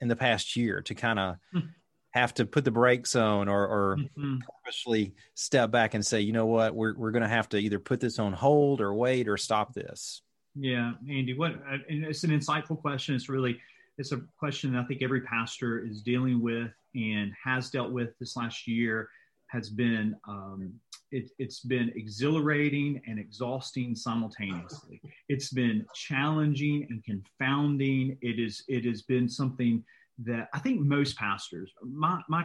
in 0.00 0.08
the 0.08 0.16
past 0.16 0.56
year 0.56 0.80
to 0.82 0.94
kind 0.94 1.18
of 1.18 1.36
mm-hmm. 1.54 1.66
have 2.10 2.32
to 2.34 2.46
put 2.46 2.64
the 2.64 2.70
brakes 2.70 3.16
on 3.16 3.48
or, 3.48 3.66
or 3.66 3.96
mm-hmm. 3.96 4.36
purposely 4.64 5.14
step 5.34 5.70
back 5.70 5.94
and 5.94 6.04
say 6.04 6.20
you 6.20 6.32
know 6.32 6.46
what 6.46 6.74
we're, 6.74 6.94
we're 6.94 7.10
going 7.10 7.22
to 7.22 7.28
have 7.28 7.48
to 7.48 7.58
either 7.58 7.78
put 7.78 8.00
this 8.00 8.18
on 8.18 8.32
hold 8.32 8.80
or 8.80 8.94
wait 8.94 9.28
or 9.28 9.36
stop 9.36 9.74
this 9.74 10.22
yeah 10.54 10.92
andy 11.08 11.34
what 11.34 11.52
it's 11.88 12.24
an 12.24 12.30
insightful 12.30 12.78
question 12.78 13.14
it's 13.14 13.28
really 13.28 13.58
it's 13.98 14.12
a 14.12 14.20
question 14.38 14.76
i 14.76 14.84
think 14.84 15.02
every 15.02 15.20
pastor 15.20 15.84
is 15.84 16.02
dealing 16.02 16.40
with 16.40 16.70
and 16.94 17.32
has 17.42 17.70
dealt 17.70 17.90
with 17.90 18.10
this 18.18 18.36
last 18.36 18.66
year 18.66 19.08
has 19.48 19.70
been 19.70 20.14
um, 20.26 20.72
it, 21.10 21.30
has 21.40 21.60
been 21.60 21.90
exhilarating 21.96 23.00
and 23.06 23.18
exhausting 23.18 23.94
simultaneously. 23.94 25.00
It's 25.28 25.50
been 25.50 25.86
challenging 25.94 26.86
and 26.90 27.02
confounding. 27.04 28.18
It 28.20 28.38
is 28.38 28.64
it 28.68 28.84
has 28.84 29.02
been 29.02 29.28
something 29.28 29.84
that 30.24 30.48
I 30.52 30.58
think 30.58 30.80
most 30.80 31.16
pastors 31.16 31.72
my 31.82 32.20
my 32.28 32.44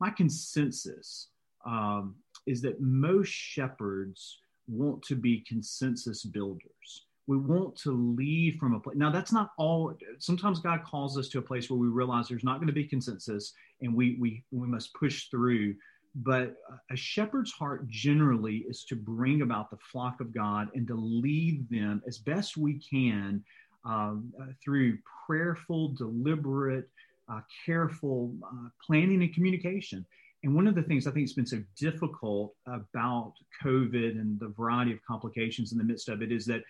my 0.00 0.10
consensus 0.10 1.28
um, 1.64 2.16
is 2.46 2.60
that 2.62 2.80
most 2.80 3.30
shepherds 3.30 4.38
want 4.68 5.02
to 5.02 5.14
be 5.14 5.44
consensus 5.48 6.24
builders. 6.24 7.06
We 7.26 7.36
want 7.36 7.76
to 7.78 7.90
lead 8.16 8.58
from 8.58 8.74
a 8.74 8.80
place. 8.80 8.96
Now, 8.96 9.10
that's 9.10 9.32
not 9.32 9.50
all. 9.58 9.94
Sometimes 10.18 10.60
God 10.60 10.84
calls 10.84 11.18
us 11.18 11.28
to 11.30 11.38
a 11.38 11.42
place 11.42 11.68
where 11.68 11.78
we 11.78 11.88
realize 11.88 12.28
there's 12.28 12.44
not 12.44 12.58
going 12.58 12.68
to 12.68 12.72
be 12.72 12.84
consensus, 12.84 13.52
and 13.80 13.94
we 13.94 14.16
we 14.20 14.44
we 14.52 14.66
must 14.66 14.94
push 14.94 15.28
through 15.28 15.74
but 16.16 16.54
a 16.90 16.96
shepherd's 16.96 17.52
heart 17.52 17.86
generally 17.88 18.64
is 18.68 18.84
to 18.84 18.96
bring 18.96 19.42
about 19.42 19.70
the 19.70 19.76
flock 19.76 20.20
of 20.20 20.32
God 20.32 20.68
and 20.74 20.86
to 20.86 20.94
lead 20.94 21.68
them 21.68 22.02
as 22.06 22.16
best 22.16 22.56
we 22.56 22.80
can 22.80 23.44
um, 23.84 24.32
uh, 24.40 24.46
through 24.64 24.98
prayerful, 25.26 25.90
deliberate, 25.90 26.88
uh, 27.28 27.40
careful 27.66 28.34
uh, 28.44 28.68
planning 28.84 29.22
and 29.22 29.34
communication. 29.34 30.06
And 30.42 30.54
one 30.54 30.66
of 30.66 30.74
the 30.74 30.82
things 30.82 31.06
I 31.06 31.10
think 31.10 31.24
has 31.24 31.34
been 31.34 31.46
so 31.46 31.62
difficult 31.78 32.54
about 32.66 33.34
COVID 33.62 34.12
and 34.12 34.40
the 34.40 34.48
variety 34.48 34.92
of 34.92 34.98
complications 35.06 35.72
in 35.72 35.78
the 35.78 35.84
midst 35.84 36.08
of 36.08 36.22
it 36.22 36.32
is 36.32 36.46
that 36.46 36.62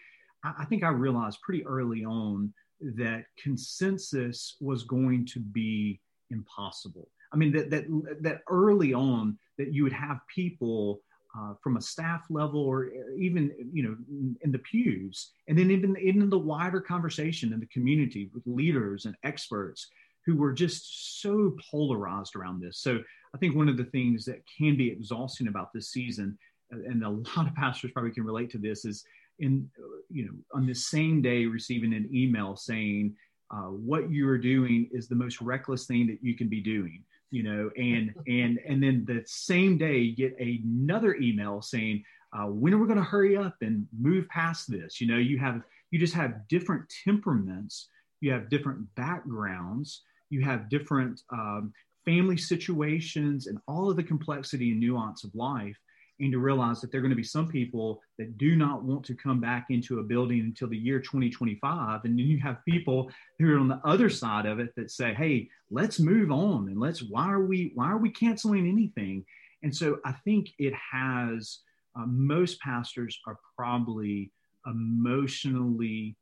I, 0.59 0.65
think 0.65 0.85
I 0.85 0.89
realized 0.89 1.41
pretty 1.43 1.65
early 1.67 2.05
on 2.05 2.53
that 2.81 3.25
consensus 3.43 4.57
was 4.61 4.85
going 4.85 5.27
to 5.27 5.41
be 5.41 6.01
impossible. 6.31 7.09
I 7.33 7.37
mean, 7.37 7.53
that, 7.53 7.71
that, 7.71 7.85
that 8.23 8.43
early 8.49 8.93
on, 8.93 9.39
that 9.59 9.73
you 9.73 9.83
would 9.83 9.93
have 9.93 10.19
people 10.33 11.01
uh, 11.39 11.55
from 11.63 11.77
a 11.77 11.83
staff 11.83 12.25
level 12.31 12.61
or 12.61 12.91
even 13.19 13.53
you 13.73 13.83
know 13.83 13.97
in 14.41 14.53
the 14.53 14.59
pews 14.61 15.33
and 15.49 15.59
then 15.59 15.71
even, 15.71 15.97
even 15.99 16.23
in 16.23 16.31
the 16.31 16.39
wider 16.39 16.81
conversation 16.81 17.53
in 17.53 17.61
the 17.61 17.67
community 17.67 18.31
with 18.33 18.43
leaders 18.47 19.05
and 19.05 19.15
experts 19.23 19.89
who 20.25 20.37
were 20.37 20.53
just 20.53 21.21
so 21.21 21.55
polarized 21.71 22.37
around 22.37 22.61
this 22.61 22.79
so 22.79 23.01
i 23.35 23.39
think 23.39 23.55
one 23.55 23.69
of 23.69 23.77
the 23.77 23.85
things 23.85 24.25
that 24.25 24.41
can 24.57 24.77
be 24.77 24.91
exhausting 24.91 25.49
about 25.49 25.73
this 25.75 25.91
season 25.91 26.39
and 26.71 27.05
a 27.05 27.11
lot 27.11 27.47
of 27.47 27.55
pastors 27.55 27.91
probably 27.93 28.13
can 28.13 28.25
relate 28.25 28.51
to 28.51 28.59
this 28.59 28.85
is 28.85 29.05
in 29.39 29.69
you 30.11 30.25
know 30.25 30.33
on 30.55 30.67
the 30.67 30.75
same 30.75 31.21
day 31.23 31.47
receiving 31.47 31.95
an 31.95 32.09
email 32.13 32.57
saying 32.57 33.15
uh, 33.51 33.69
what 33.69 34.11
you 34.11 34.29
are 34.29 34.39
doing 34.39 34.89
is 34.93 35.09
the 35.09 35.15
most 35.15 35.41
reckless 35.41 35.87
thing 35.87 36.07
that 36.07 36.19
you 36.23 36.37
can 36.37 36.49
be 36.49 36.61
doing 36.61 37.03
you 37.31 37.43
know 37.43 37.71
and 37.77 38.15
and 38.27 38.59
and 38.67 38.83
then 38.83 39.05
the 39.07 39.23
same 39.27 39.77
day 39.77 39.99
you 39.99 40.17
get 40.17 40.39
another 40.39 41.15
email 41.17 41.61
saying 41.61 42.03
uh, 42.33 42.47
when 42.47 42.75
are 42.75 42.79
we 42.79 42.87
going 42.87 42.99
to 42.99 43.05
hurry 43.05 43.37
up 43.37 43.57
and 43.63 43.87
move 43.99 44.29
past 44.29 44.71
this? 44.71 45.01
You 45.01 45.07
know 45.07 45.17
you 45.17 45.39
have 45.39 45.63
you 45.91 45.99
just 45.99 46.15
have 46.15 46.47
different 46.49 46.93
temperaments 47.05 47.89
you 48.21 48.33
have 48.33 48.49
different 48.49 48.83
backgrounds 48.95 50.03
you 50.31 50.43
have 50.43 50.69
different 50.69 51.21
um, 51.31 51.73
family 52.05 52.37
situations 52.37 53.47
and 53.47 53.59
all 53.69 53.91
of 53.91 53.97
the 53.97 54.03
complexity 54.03 54.71
and 54.71 54.81
nuance 54.81 55.25
of 55.25 55.35
life 55.35 55.77
and 56.21 56.33
to 56.33 56.39
realize 56.39 56.81
that 56.81 56.91
there 56.91 56.99
are 56.99 57.03
going 57.03 57.11
to 57.11 57.17
be 57.17 57.23
some 57.23 57.49
people 57.49 58.01
that 58.19 58.39
do 58.39 58.57
not 58.57 58.83
want 58.83 59.05
to 59.05 59.15
come 59.15 59.41
back 59.41 59.67
into 59.71 59.99
a 59.99 60.03
building 60.03 60.41
until 60.41 60.69
the 60.69 60.77
year 60.77 60.99
2025 60.99 62.05
and 62.05 62.19
then 62.19 62.27
you 62.27 62.39
have 62.39 62.65
people 62.65 63.11
who 63.39 63.55
are 63.55 63.59
on 63.59 63.69
the 63.69 63.81
other 63.85 64.09
side 64.09 64.47
of 64.47 64.59
it 64.59 64.75
that 64.77 64.91
say 64.91 65.15
hey 65.15 65.49
let's 65.71 66.01
move 66.01 66.31
on 66.31 66.69
and 66.69 66.81
let's 66.81 67.03
why 67.03 67.31
are 67.31 67.45
we 67.45 67.73
why 67.75 67.87
are 67.87 67.99
we 67.99 68.11
canceling 68.11 68.67
anything? 68.67 69.25
And 69.63 69.75
so 69.75 69.99
i 70.05 70.13
think 70.13 70.51
it 70.59 70.75
has 70.93 71.61
uh, 71.97 72.07
most 72.07 72.61
pastors 72.61 73.19
are 73.27 73.39
probably 73.57 74.31
emotionally 74.67 76.17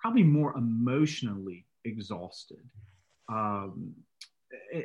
probably 0.00 0.22
more 0.22 0.56
emotionally 0.56 1.66
exhausted. 1.84 2.62
Um, 3.28 3.94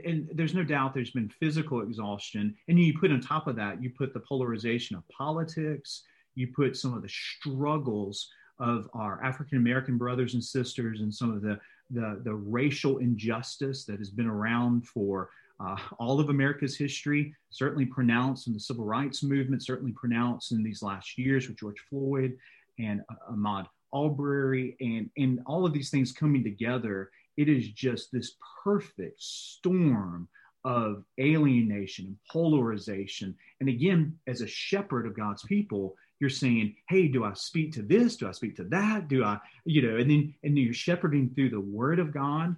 and 0.06 0.30
there's 0.34 0.54
no 0.54 0.64
doubt 0.64 0.94
there's 0.94 1.12
been 1.12 1.30
physical 1.30 1.82
exhaustion. 1.82 2.56
And 2.68 2.80
you 2.80 2.98
put 2.98 3.12
on 3.12 3.20
top 3.20 3.48
of 3.48 3.56
that, 3.56 3.82
you 3.82 3.90
put 3.90 4.14
the 4.14 4.20
polarization 4.20 4.96
of 4.96 5.08
politics, 5.10 6.04
you 6.36 6.48
put 6.56 6.78
some 6.78 6.94
of 6.94 7.02
the 7.02 7.10
struggles 7.10 8.30
of 8.60 8.90
our 8.94 9.24
African 9.24 9.58
American 9.58 9.98
brothers 9.98 10.34
and 10.34 10.44
sisters, 10.44 11.02
and 11.02 11.14
some 11.14 11.32
of 11.32 11.42
the, 11.42 11.60
the, 11.90 12.22
the 12.24 12.34
racial 12.34 13.00
injustice 13.00 13.86
that 13.86 14.00
has 14.00 14.10
been 14.10 14.28
around 14.28 14.88
for 14.88 15.30
uh, 15.60 15.78
all 16.00 16.20
of 16.20 16.30
America's 16.30 16.78
history, 16.78 17.34
certainly 17.50 17.86
pronounced 17.86 18.48
in 18.48 18.54
the 18.54 18.60
civil 18.60 18.86
rights 18.86 19.24
movement, 19.24 19.64
certainly 19.64 19.94
pronounced 19.94 20.52
in 20.52 20.64
these 20.64 20.82
last 20.82 21.18
years 21.18 21.48
with 21.48 21.58
George 21.58 21.80
Floyd 21.90 22.38
and 22.80 23.02
uh, 23.10 23.32
Ahmaud 23.34 23.66
Arbery, 23.94 24.76
and, 24.82 25.10
and 25.18 25.40
all 25.46 25.66
of 25.66 25.72
these 25.72 25.90
things 25.90 26.12
coming 26.12 26.44
together 26.44 27.10
it 27.38 27.50
is 27.50 27.70
just 27.70 28.12
this 28.12 28.36
perfect 28.64 29.22
storm 29.22 30.28
of 30.64 31.04
alienation 31.20 32.06
and 32.06 32.18
polarization. 32.32 33.36
And 33.60 33.70
again, 33.70 34.18
as 34.28 34.42
a 34.42 34.48
shepherd 34.48 35.06
of 35.06 35.16
God's 35.16 35.44
people, 35.44 35.96
you're 36.20 36.30
saying, 36.30 36.76
hey, 36.90 37.08
do 37.08 37.24
I 37.24 37.34
speak 37.34 37.74
to 37.74 37.82
this? 37.82 38.16
Do 38.16 38.28
I 38.28 38.32
speak 38.32 38.56
to 38.56 38.64
that? 38.66 39.08
Do 39.08 39.24
I, 39.24 39.38
you 39.66 39.82
know, 39.82 39.98
and 39.98 40.10
then 40.10 40.34
and 40.44 40.58
then 40.58 40.64
you're 40.64 40.74
shepherding 40.74 41.30
through 41.30 41.50
the 41.50 41.60
word 41.60 42.00
of 42.00 42.14
God. 42.14 42.56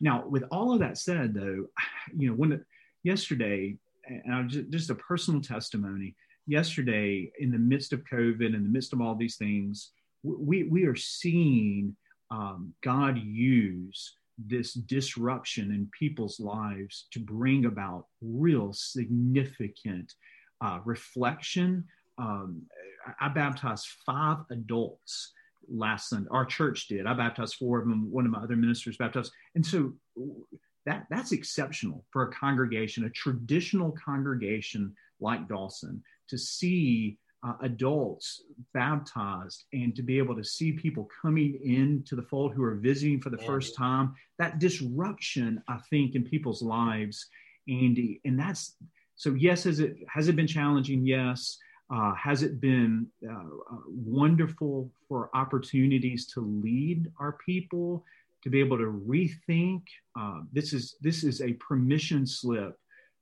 Now, 0.00 0.24
with 0.26 0.44
all 0.52 0.72
of 0.72 0.80
that 0.80 0.98
said, 0.98 1.34
though, 1.34 1.66
you 2.16 2.28
know, 2.28 2.34
when 2.34 2.64
yesterday, 3.02 3.76
and 4.06 4.32
I 4.32 4.42
just, 4.42 4.70
just 4.70 4.90
a 4.90 4.94
personal 4.94 5.40
testimony, 5.40 6.14
yesterday, 6.46 7.32
in 7.40 7.50
the 7.50 7.58
midst 7.58 7.92
of 7.92 8.04
COVID, 8.04 8.54
in 8.54 8.62
the 8.62 8.68
midst 8.68 8.92
of 8.92 9.00
all 9.00 9.16
these 9.16 9.36
things, 9.36 9.90
we 10.22 10.64
we 10.64 10.84
are 10.84 10.96
seeing 10.96 11.96
um, 12.30 12.74
God 12.82 13.18
use 13.18 14.14
this 14.38 14.74
disruption 14.74 15.72
in 15.72 15.90
people's 15.98 16.38
lives 16.38 17.06
to 17.12 17.18
bring 17.18 17.64
about 17.64 18.06
real 18.20 18.72
significant 18.72 20.14
uh, 20.60 20.78
reflection. 20.84 21.84
Um, 22.18 22.62
I 23.20 23.28
baptized 23.28 23.86
five 24.06 24.38
adults 24.50 25.32
last 25.68 26.10
Sunday. 26.10 26.28
Our 26.30 26.44
church 26.44 26.88
did. 26.88 27.06
I 27.06 27.14
baptized 27.14 27.56
four 27.56 27.78
of 27.78 27.88
them. 27.88 28.10
One 28.10 28.26
of 28.26 28.32
my 28.32 28.38
other 28.38 28.56
ministers 28.56 28.96
baptized. 28.96 29.32
And 29.54 29.64
so 29.64 29.92
that 30.86 31.06
that's 31.10 31.32
exceptional 31.32 32.04
for 32.10 32.22
a 32.22 32.32
congregation, 32.32 33.04
a 33.04 33.10
traditional 33.10 33.92
congregation 33.92 34.94
like 35.20 35.48
Dawson, 35.48 36.02
to 36.28 36.38
see 36.38 37.18
uh, 37.46 37.54
adults 37.62 38.42
baptized 38.74 39.64
and 39.72 39.94
to 39.94 40.02
be 40.02 40.18
able 40.18 40.34
to 40.34 40.42
see 40.42 40.72
people 40.72 41.08
coming 41.22 41.58
into 41.62 42.16
the 42.16 42.22
fold 42.22 42.52
who 42.52 42.62
are 42.64 42.74
visiting 42.74 43.20
for 43.20 43.30
the 43.30 43.38
first 43.38 43.76
time 43.76 44.14
that 44.38 44.58
disruption 44.58 45.62
i 45.68 45.78
think 45.88 46.14
in 46.16 46.24
people's 46.24 46.62
lives 46.62 47.28
andy. 47.68 48.20
And 48.24 48.38
that's 48.38 48.74
so 49.16 49.34
yes 49.34 49.64
has 49.64 49.80
it 49.80 49.96
has 50.08 50.28
it 50.28 50.36
been 50.36 50.46
challenging? 50.46 51.06
Yes. 51.06 51.58
Uh, 51.90 52.14
has 52.14 52.42
it 52.42 52.60
been 52.60 53.06
uh, 53.26 53.32
uh 53.32 53.78
wonderful 53.86 54.90
for 55.08 55.30
opportunities 55.32 56.26
to 56.26 56.40
lead 56.62 57.10
our 57.18 57.32
people 57.44 58.04
to 58.42 58.50
be 58.50 58.60
able 58.60 58.76
to 58.76 59.02
rethink 59.06 59.82
uh, 60.18 60.40
this 60.52 60.74
is 60.74 60.96
this 61.00 61.24
is 61.24 61.40
a 61.40 61.54
permission 61.54 62.26
slip 62.26 62.78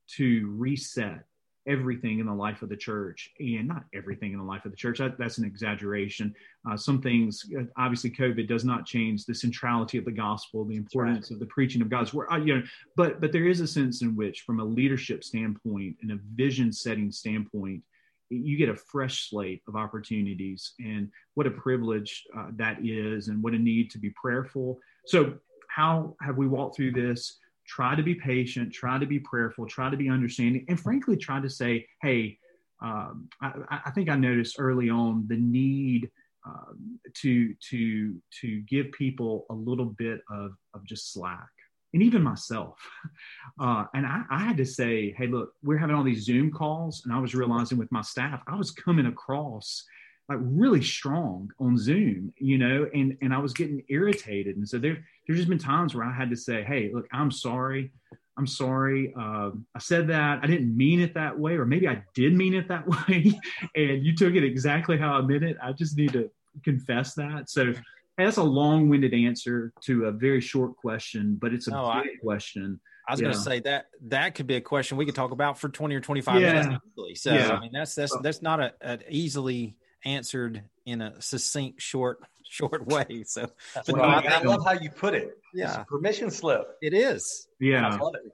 to 0.09 0.53
reset 0.57 1.25
everything 1.67 2.19
in 2.19 2.27
the 2.27 2.35
life 2.35 2.63
of 2.63 2.69
the 2.69 2.77
church 2.77 3.31
and 3.39 3.69
not 3.69 3.85
everything 3.95 4.33
in 4.33 4.39
the 4.39 4.45
life 4.45 4.65
of 4.65 4.71
the 4.71 4.77
church. 4.77 4.99
That, 4.99 5.19
that's 5.19 5.39
an 5.39 5.45
exaggeration. 5.45 6.35
Uh, 6.69 6.77
some 6.77 7.01
things 7.01 7.45
uh, 7.57 7.63
obviously 7.77 8.11
covid 8.11 8.49
does 8.49 8.65
not 8.65 8.85
change 8.87 9.25
the 9.25 9.35
centrality 9.35 9.99
of 9.99 10.05
the 10.05 10.11
gospel 10.11 10.65
the 10.65 10.75
importance 10.75 11.31
right. 11.31 11.35
of 11.35 11.39
the 11.39 11.47
preaching 11.47 11.81
of 11.81 11.89
god's 11.89 12.13
word 12.13 12.27
uh, 12.33 12.37
you 12.37 12.57
know 12.57 12.63
but 12.97 13.21
but 13.21 13.31
there 13.31 13.47
is 13.47 13.61
a 13.61 13.67
sense 13.69 14.03
in 14.03 14.17
which 14.17 14.41
from 14.41 14.59
a 14.59 14.65
leadership 14.65 15.23
standpoint 15.23 15.95
and 16.03 16.11
a 16.11 16.19
vision 16.35 16.73
setting 16.73 17.13
standpoint 17.13 17.81
you 18.29 18.57
get 18.57 18.69
a 18.69 18.77
fresh 18.77 19.29
slate 19.29 19.63
of 19.69 19.77
opportunities 19.77 20.73
and 20.79 21.11
what 21.35 21.47
a 21.47 21.51
privilege 21.51 22.25
uh, 22.37 22.47
that 22.57 22.79
is 22.85 23.29
and 23.29 23.43
what 23.43 23.53
a 23.53 23.59
need 23.59 23.91
to 23.91 23.99
be 23.99 24.11
prayerful. 24.11 24.79
So 25.07 25.35
how 25.69 26.17
have 26.21 26.37
we 26.37 26.49
walked 26.49 26.77
through 26.77 26.93
this 26.93 27.39
try 27.67 27.95
to 27.95 28.03
be 28.03 28.15
patient, 28.15 28.73
try 28.73 28.99
to 28.99 29.07
be 29.07 29.19
prayerful, 29.19 29.67
try 29.67 29.91
to 29.91 29.97
be 29.97 30.09
understanding, 30.09 30.65
and 30.69 30.79
frankly, 30.79 31.17
try 31.17 31.41
to 31.41 31.51
say, 31.51 31.87
hey, 32.03 32.39
um, 32.83 33.29
I, 33.41 33.81
I, 33.87 33.91
think 33.91 34.11
I 34.11 34.17
noticed 34.17 34.57
early 34.59 34.91
on 34.91 35.27
the 35.29 35.37
need 35.37 36.11
um, 36.47 37.01
to 37.23 37.55
to 37.71 38.21
to 38.43 38.61
give 38.63 38.93
people 38.93 39.47
a 39.51 39.55
little 39.55 39.87
bit 39.87 40.21
of 40.31 40.53
of 40.75 40.85
just 40.85 41.13
slack, 41.13 41.49
and 41.93 42.03
even 42.03 42.23
myself. 42.23 42.79
Uh, 43.59 43.87
and 43.95 44.05
I, 44.05 44.23
I 44.29 44.41
had 44.41 44.59
to 44.59 44.67
say, 44.67 45.15
hey, 45.17 45.29
look, 45.29 45.55
we're 45.63 45.79
having 45.79 45.97
all 45.97 46.05
these 46.05 46.27
Zoom 46.27 46.51
calls, 46.51 47.01
and 47.05 47.13
I 47.15 47.19
was 47.19 47.35
realizing 47.35 47.79
with 47.79 47.91
my 47.91 48.03
staff, 48.03 48.43
I 48.47 48.55
was 48.55 48.71
coming 48.71 49.07
across 49.07 49.83
like 50.29 50.39
really 50.41 50.83
strong 50.83 51.51
on 51.61 51.79
Zoom, 51.79 52.33
you 52.39 52.59
know, 52.59 52.89
and 52.93 53.17
and 53.23 53.33
I 53.33 53.39
was 53.39 53.53
getting 53.53 53.83
irritated, 53.89 54.57
and 54.57 54.69
so 54.69 54.79
there 54.79 55.05
there's 55.27 55.39
just 55.39 55.49
been 55.49 55.59
times 55.59 55.95
where 55.95 56.05
I 56.05 56.13
had 56.13 56.31
to 56.31 56.37
say, 56.37 56.65
hey, 56.65 56.91
look, 56.93 57.07
I'm 57.13 57.31
sorry, 57.31 57.93
I'm 58.37 58.47
sorry, 58.47 59.15
uh, 59.19 59.51
I 59.75 59.79
said 59.79 60.09
that 60.09 60.41
I 60.43 60.47
didn't 60.47 60.77
mean 60.77 61.01
it 61.01 61.15
that 61.15 61.39
way, 61.39 61.55
or 61.55 61.65
maybe 61.65 61.89
I 61.89 62.03
did 62.15 62.35
mean 62.35 62.55
it 62.55 62.69
that 62.69 62.87
way, 63.09 63.39
and 63.77 64.05
you 64.05 64.17
took 64.17 64.35
it 64.35 64.45
exactly 64.45 64.99
how 64.99 65.15
I 65.15 65.21
meant 65.21 65.45
it. 65.45 65.57
I 65.63 65.73
just 65.73 65.97
need 65.97 66.13
to 66.15 66.31
confess 66.65 67.15
that. 67.15 67.49
So 67.49 67.73
that's 68.19 68.39
a 68.39 68.43
long-winded 68.43 69.15
answer 69.15 69.73
to 69.83 70.07
a 70.07 70.13
very 70.13 70.41
short 70.41 70.77
question, 70.77 71.39
but 71.41 71.53
it's 71.53 71.69
a 71.69 71.71
no, 71.71 72.01
big 72.03 72.13
I, 72.15 72.17
question. 72.21 72.81
I 73.09 73.13
was 73.13 73.21
yeah. 73.21 73.25
going 73.27 73.37
to 73.37 73.41
say 73.41 73.61
that 73.61 73.87
that 74.09 74.35
could 74.35 74.47
be 74.47 74.57
a 74.57 74.61
question 74.61 74.97
we 74.97 75.07
could 75.07 75.15
talk 75.15 75.31
about 75.31 75.59
for 75.59 75.69
20 75.69 75.95
or 75.95 76.01
25 76.01 76.41
yeah. 76.41 76.53
minutes. 76.53 76.85
Easily. 76.93 77.15
So 77.15 77.33
yeah. 77.33 77.51
I 77.51 77.61
mean, 77.61 77.71
that's 77.73 77.95
that's 77.95 78.17
that's 78.23 78.43
not 78.43 78.59
a, 78.59 78.73
a 78.81 78.99
easily 79.09 79.77
answered 80.07 80.63
in 80.87 81.03
a 81.03 81.21
succinct, 81.21 81.83
short, 81.83 82.21
short 82.49 82.87
way. 82.87 83.25
So, 83.27 83.51
but 83.75 84.01
I, 84.01 84.21
I, 84.21 84.43
love 84.43 84.65
how 84.65 84.73
you 84.73 84.89
put 84.89 85.15
it. 85.15 85.37
Yeah, 85.53 85.85
permission 85.85 86.31
slip. 86.31 86.77
It 86.81 86.95
is. 86.95 87.49
Yeah. 87.61 87.89
I 87.89 87.97
love 87.97 88.15
It. 88.15 88.33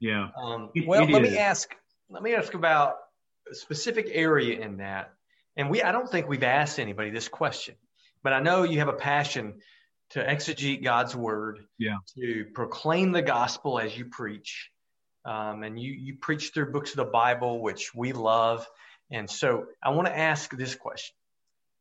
Yeah. 0.00 0.28
Um, 0.36 0.70
well, 0.86 1.04
it 1.04 1.10
let 1.10 1.24
is. 1.24 1.30
me 1.30 1.38
ask. 1.38 1.74
Let 2.10 2.22
me 2.22 2.34
ask 2.34 2.52
about 2.54 2.96
a 3.50 3.54
specific 3.54 4.08
area 4.10 4.60
in 4.60 4.78
that. 4.78 5.12
And 5.56 5.70
we, 5.70 5.82
I 5.82 5.92
don't 5.92 6.10
think 6.10 6.28
we've 6.28 6.42
asked 6.42 6.78
anybody 6.78 7.10
this 7.10 7.28
question, 7.28 7.74
but 8.22 8.32
I 8.32 8.40
know 8.40 8.64
you 8.64 8.78
have 8.80 8.88
a 8.88 8.94
passion 8.94 9.60
to 10.10 10.24
exegete 10.24 10.82
God's 10.82 11.16
word. 11.16 11.60
Yeah. 11.78 11.96
To 12.16 12.46
proclaim 12.54 13.12
the 13.12 13.22
gospel 13.22 13.78
as 13.78 13.96
you 13.96 14.06
preach. 14.06 14.70
Um, 15.24 15.62
and 15.62 15.78
you 15.78 15.92
you 15.92 16.16
preach 16.16 16.50
through 16.52 16.72
books 16.72 16.90
of 16.90 16.96
the 16.96 17.04
Bible, 17.04 17.62
which 17.62 17.94
we 17.94 18.12
love. 18.12 18.66
And 19.12 19.30
so 19.30 19.66
I 19.82 19.90
want 19.90 20.08
to 20.08 20.18
ask 20.18 20.50
this 20.56 20.74
question. 20.74 21.14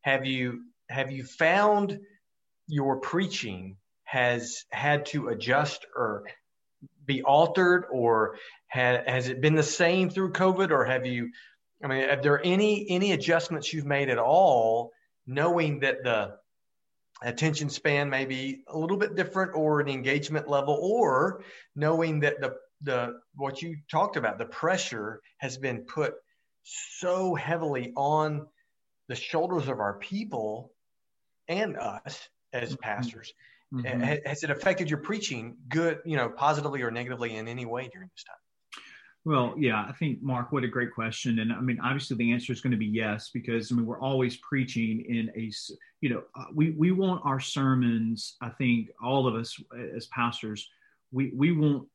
Have 0.02 0.26
you 0.26 0.64
have 0.90 1.12
you 1.12 1.24
found 1.24 2.00
your 2.68 2.98
preaching 2.98 3.78
has 4.04 4.66
had 4.70 5.06
to 5.08 5.30
adjust 5.30 5.86
or 5.96 6.24
be 7.06 7.24
altered, 7.24 7.86
or 7.90 8.38
ha- 8.68 9.04
has 9.08 9.30
it 9.30 9.40
been 9.40 9.56
the 9.56 9.64
same 9.64 10.10
through 10.10 10.34
COVID, 10.34 10.72
or 10.72 10.84
have 10.84 11.06
you? 11.06 11.32
I 11.84 11.88
mean, 11.88 12.10
are 12.10 12.22
there 12.22 12.42
any 12.44 12.86
any 12.90 13.14
adjustments 13.14 13.72
you've 13.72 13.86
made 13.86 14.10
at 14.10 14.20
all, 14.20 14.92
knowing 15.26 15.80
that 15.80 16.04
the 16.04 16.36
attention 17.24 17.70
span 17.70 18.10
may 18.10 18.26
be 18.26 18.64
a 18.68 18.78
little 18.78 18.98
bit 18.98 19.16
different, 19.16 19.56
or 19.56 19.80
an 19.80 19.88
engagement 19.88 20.50
level, 20.50 20.78
or 20.82 21.44
knowing 21.76 22.20
that 22.22 22.42
the 22.42 22.58
the 22.82 23.20
what 23.36 23.62
you 23.62 23.78
talked 23.90 24.18
about, 24.18 24.38
the 24.38 24.46
pressure 24.46 25.22
has 25.38 25.58
been 25.58 25.86
put 25.86 26.16
so 26.64 27.36
heavily 27.36 27.94
on 27.96 28.48
the 29.08 29.16
shoulders 29.16 29.68
of 29.68 29.80
our 29.80 29.98
people 29.98 30.72
and 31.48 31.78
us 31.78 32.30
as 32.54 32.70
mm-hmm. 32.70 32.82
pastors. 32.82 33.34
Mm-hmm. 33.74 34.28
Has 34.28 34.44
it 34.44 34.50
affected 34.50 34.90
your 34.90 35.00
preaching 35.00 35.56
good, 35.70 36.00
you 36.06 36.18
know, 36.18 36.30
positively 36.30 36.82
or 36.82 36.92
negatively 36.92 37.36
in 37.36 37.48
any 37.48 37.66
way 37.66 37.90
during 37.92 38.10
this 38.14 38.24
time? 38.24 38.36
Well, 39.24 39.54
yeah, 39.58 39.86
I 39.88 39.92
think 39.92 40.24
Mark, 40.24 40.52
what 40.52 40.64
a 40.64 40.68
great 40.68 40.94
question, 40.94 41.40
and 41.40 41.54
I 41.54 41.62
mean, 41.62 41.80
obviously 41.80 42.18
the 42.18 42.32
answer 42.32 42.52
is 42.52 42.60
going 42.60 42.72
to 42.72 42.78
be 42.78 42.88
yes 42.88 43.30
because 43.32 43.72
I 43.72 43.76
mean 43.76 43.86
we're 43.86 44.00
always 44.00 44.38
preaching 44.38 45.06
in 45.08 45.30
a, 45.36 45.52
you 46.02 46.10
know, 46.10 46.24
uh, 46.36 46.46
we 46.54 46.72
we 46.72 46.92
want 46.92 47.22
our 47.24 47.40
sermons. 47.40 48.36
I 48.42 48.50
think 48.50 48.90
all 49.02 49.28
of 49.28 49.36
us 49.36 49.56
as 49.96 50.08
pastors, 50.08 50.68
we 51.12 51.32
we 51.36 51.52
want 51.52 51.88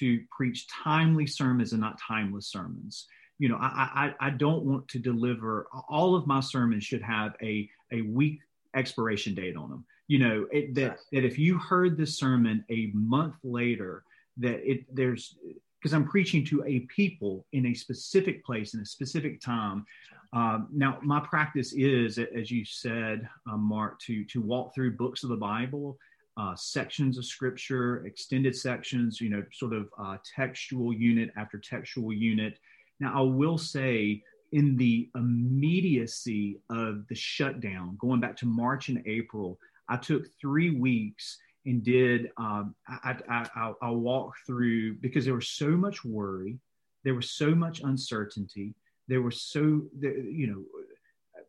to 0.00 0.20
preach 0.36 0.66
timely 0.68 1.26
sermons 1.26 1.70
and 1.72 1.80
not 1.80 2.00
timeless 2.00 2.48
sermons. 2.48 3.06
You 3.42 3.48
know, 3.48 3.58
I, 3.60 4.12
I, 4.20 4.28
I 4.28 4.30
don't 4.30 4.62
want 4.64 4.86
to 4.86 5.00
deliver 5.00 5.66
all 5.88 6.14
of 6.14 6.28
my 6.28 6.38
sermons 6.38 6.84
should 6.84 7.02
have 7.02 7.34
a, 7.42 7.68
a 7.90 8.02
week 8.02 8.38
expiration 8.76 9.34
date 9.34 9.56
on 9.56 9.68
them. 9.68 9.84
You 10.06 10.20
know, 10.20 10.46
it, 10.52 10.76
that, 10.76 10.98
that 11.10 11.24
if 11.24 11.40
you 11.40 11.58
heard 11.58 11.96
this 11.96 12.16
sermon 12.16 12.64
a 12.70 12.90
month 12.94 13.34
later, 13.42 14.04
that 14.36 14.60
it 14.62 14.84
there's 14.94 15.34
because 15.80 15.92
I'm 15.92 16.06
preaching 16.06 16.44
to 16.46 16.62
a 16.64 16.86
people 17.00 17.44
in 17.50 17.66
a 17.66 17.74
specific 17.74 18.44
place 18.44 18.74
in 18.74 18.80
a 18.80 18.86
specific 18.86 19.40
time. 19.40 19.86
Um, 20.32 20.68
now, 20.72 21.00
my 21.02 21.18
practice 21.18 21.72
is, 21.72 22.18
as 22.18 22.48
you 22.48 22.64
said, 22.64 23.28
uh, 23.50 23.56
Mark, 23.56 23.98
to 24.02 24.24
to 24.26 24.40
walk 24.40 24.72
through 24.72 24.92
books 24.92 25.24
of 25.24 25.30
the 25.30 25.36
Bible 25.36 25.98
uh, 26.36 26.54
sections 26.54 27.18
of 27.18 27.24
scripture, 27.24 28.06
extended 28.06 28.56
sections, 28.56 29.20
you 29.20 29.30
know, 29.30 29.44
sort 29.52 29.72
of 29.72 29.88
uh, 29.98 30.16
textual 30.36 30.92
unit 30.92 31.30
after 31.36 31.58
textual 31.58 32.12
unit. 32.12 32.58
Now, 33.02 33.18
I 33.18 33.22
will 33.22 33.58
say, 33.58 34.22
in 34.52 34.76
the 34.76 35.08
immediacy 35.16 36.60
of 36.70 37.06
the 37.08 37.14
shutdown, 37.16 37.96
going 37.98 38.20
back 38.20 38.36
to 38.36 38.46
March 38.46 38.88
and 38.90 39.02
April, 39.06 39.58
I 39.88 39.96
took 39.96 40.24
three 40.40 40.70
weeks 40.70 41.36
and 41.66 41.82
did, 41.82 42.30
um, 42.36 42.76
I, 42.86 43.16
I, 43.28 43.48
I, 43.56 43.72
I 43.82 43.90
walked 43.90 44.38
through 44.46 44.94
because 44.98 45.24
there 45.24 45.34
was 45.34 45.48
so 45.48 45.70
much 45.70 46.04
worry, 46.04 46.58
there 47.02 47.14
was 47.16 47.32
so 47.32 47.54
much 47.56 47.80
uncertainty, 47.80 48.74
there 49.08 49.22
was 49.22 49.42
so, 49.42 49.82
you 50.00 50.46
know, 50.46 50.62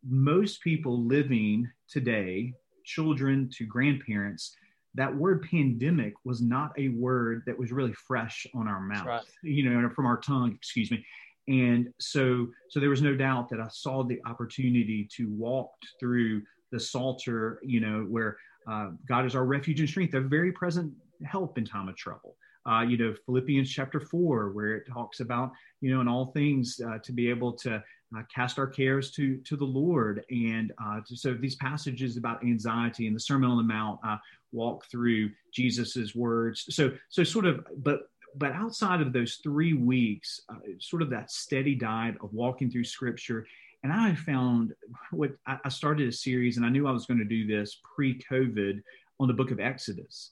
most 0.03 0.61
people 0.61 1.05
living 1.05 1.69
today, 1.87 2.53
children 2.83 3.47
to 3.57 3.65
grandparents, 3.65 4.55
that 4.95 5.15
word 5.15 5.47
pandemic 5.49 6.13
was 6.23 6.41
not 6.41 6.71
a 6.77 6.89
word 6.89 7.43
that 7.45 7.57
was 7.57 7.71
really 7.71 7.93
fresh 7.93 8.47
on 8.53 8.67
our 8.67 8.81
mouth, 8.81 9.05
right. 9.05 9.21
you 9.43 9.69
know, 9.69 9.89
from 9.89 10.05
our 10.05 10.17
tongue, 10.17 10.53
excuse 10.55 10.89
me. 10.89 11.05
And 11.47 11.89
so, 11.99 12.47
so 12.69 12.79
there 12.79 12.89
was 12.89 13.01
no 13.01 13.15
doubt 13.15 13.49
that 13.49 13.59
I 13.59 13.67
saw 13.69 14.03
the 14.03 14.21
opportunity 14.25 15.07
to 15.17 15.29
walk 15.29 15.71
through 15.99 16.41
the 16.71 16.79
Psalter, 16.79 17.59
you 17.63 17.79
know, 17.79 18.05
where 18.09 18.37
uh, 18.69 18.91
God 19.07 19.25
is 19.25 19.35
our 19.35 19.45
refuge 19.45 19.79
and 19.79 19.89
strength, 19.89 20.13
a 20.13 20.21
very 20.21 20.51
present 20.51 20.93
help 21.25 21.57
in 21.57 21.65
time 21.65 21.89
of 21.89 21.95
trouble. 21.95 22.35
Uh, 22.65 22.81
you 22.81 22.97
know, 22.97 23.13
Philippians 23.25 23.69
chapter 23.69 23.99
four, 23.99 24.51
where 24.51 24.75
it 24.77 24.87
talks 24.87 25.19
about, 25.19 25.51
you 25.81 25.93
know, 25.93 25.99
in 25.99 26.07
all 26.07 26.27
things 26.27 26.79
uh, 26.87 26.97
to 26.99 27.11
be 27.11 27.29
able 27.29 27.51
to 27.51 27.75
uh, 27.75 28.21
cast 28.33 28.57
our 28.57 28.67
cares 28.67 29.11
to 29.11 29.37
to 29.39 29.57
the 29.57 29.65
Lord. 29.65 30.23
And 30.29 30.71
uh, 30.81 31.01
to, 31.07 31.15
so 31.17 31.33
these 31.33 31.55
passages 31.55 32.15
about 32.15 32.41
anxiety 32.43 33.07
and 33.07 33.15
the 33.15 33.19
Sermon 33.19 33.49
on 33.49 33.57
the 33.57 33.63
Mount 33.63 33.99
uh, 34.07 34.17
walk 34.53 34.85
through 34.89 35.31
Jesus's 35.53 36.15
words. 36.15 36.65
So 36.69 36.91
so 37.09 37.23
sort 37.25 37.45
of, 37.45 37.65
but 37.77 38.03
but 38.35 38.51
outside 38.53 39.01
of 39.01 39.13
those 39.13 39.35
three 39.43 39.73
weeks, 39.73 40.41
uh, 40.49 40.55
sort 40.79 41.01
of 41.01 41.09
that 41.09 41.31
steady 41.31 41.75
diet 41.75 42.15
of 42.21 42.33
walking 42.33 42.69
through 42.69 42.83
Scripture. 42.85 43.45
And 43.83 43.91
I 43.91 44.15
found 44.15 44.73
what 45.11 45.31
I 45.45 45.69
started 45.69 46.07
a 46.07 46.11
series, 46.11 46.57
and 46.57 46.65
I 46.65 46.69
knew 46.69 46.87
I 46.87 46.91
was 46.91 47.05
going 47.05 47.19
to 47.19 47.25
do 47.25 47.45
this 47.45 47.79
pre-COVID 47.95 48.81
on 49.19 49.27
the 49.27 49.33
Book 49.33 49.51
of 49.51 49.59
Exodus. 49.59 50.31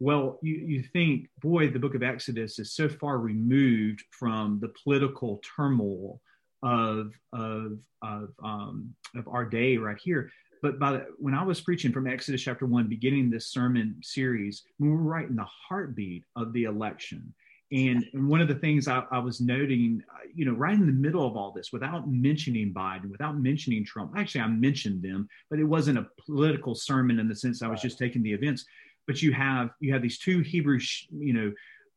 Well, 0.00 0.38
you, 0.42 0.54
you 0.54 0.82
think, 0.82 1.28
boy, 1.40 1.70
the 1.70 1.78
book 1.78 1.94
of 1.94 2.02
Exodus 2.02 2.58
is 2.58 2.72
so 2.72 2.88
far 2.88 3.18
removed 3.18 4.02
from 4.10 4.58
the 4.60 4.72
political 4.82 5.40
turmoil 5.56 6.20
of 6.62 7.12
of 7.32 7.78
of 8.02 8.30
um, 8.42 8.94
of 9.14 9.28
our 9.28 9.44
day 9.44 9.76
right 9.76 9.98
here. 10.02 10.30
But 10.62 10.78
by 10.78 10.92
the, 10.92 11.06
when 11.18 11.34
I 11.34 11.42
was 11.42 11.60
preaching 11.60 11.92
from 11.92 12.06
Exodus 12.06 12.42
chapter 12.42 12.66
one, 12.66 12.86
beginning 12.86 13.30
this 13.30 13.46
sermon 13.46 13.96
series, 14.02 14.64
we 14.78 14.88
were 14.88 14.96
right 14.96 15.28
in 15.28 15.36
the 15.36 15.46
heartbeat 15.68 16.24
of 16.36 16.52
the 16.52 16.64
election. 16.64 17.32
And, 17.72 18.04
and 18.14 18.28
one 18.28 18.40
of 18.40 18.48
the 18.48 18.56
things 18.56 18.88
I, 18.88 19.04
I, 19.12 19.18
was 19.18 19.40
noting, 19.40 20.02
uh, 20.12 20.26
you 20.34 20.44
know, 20.44 20.54
right 20.54 20.74
in 20.74 20.86
the 20.86 20.92
middle 20.92 21.24
of 21.24 21.36
all 21.36 21.52
this, 21.52 21.72
without 21.72 22.10
mentioning 22.10 22.74
Biden, 22.74 23.10
without 23.10 23.38
mentioning 23.38 23.84
Trump, 23.84 24.12
actually, 24.16 24.40
I 24.40 24.48
mentioned 24.48 25.02
them, 25.02 25.28
but 25.48 25.60
it 25.60 25.64
wasn't 25.64 25.98
a 25.98 26.08
political 26.26 26.74
sermon 26.74 27.20
in 27.20 27.28
the 27.28 27.36
sense 27.36 27.62
I 27.62 27.68
was 27.68 27.80
just 27.80 27.96
taking 27.96 28.22
the 28.24 28.32
events. 28.32 28.64
But 29.06 29.22
you 29.22 29.32
have 29.32 29.70
you 29.80 29.92
have 29.92 30.02
these 30.02 30.18
two 30.18 30.40
Hebrew, 30.40 30.80
you 31.10 31.32
know, 31.32 31.52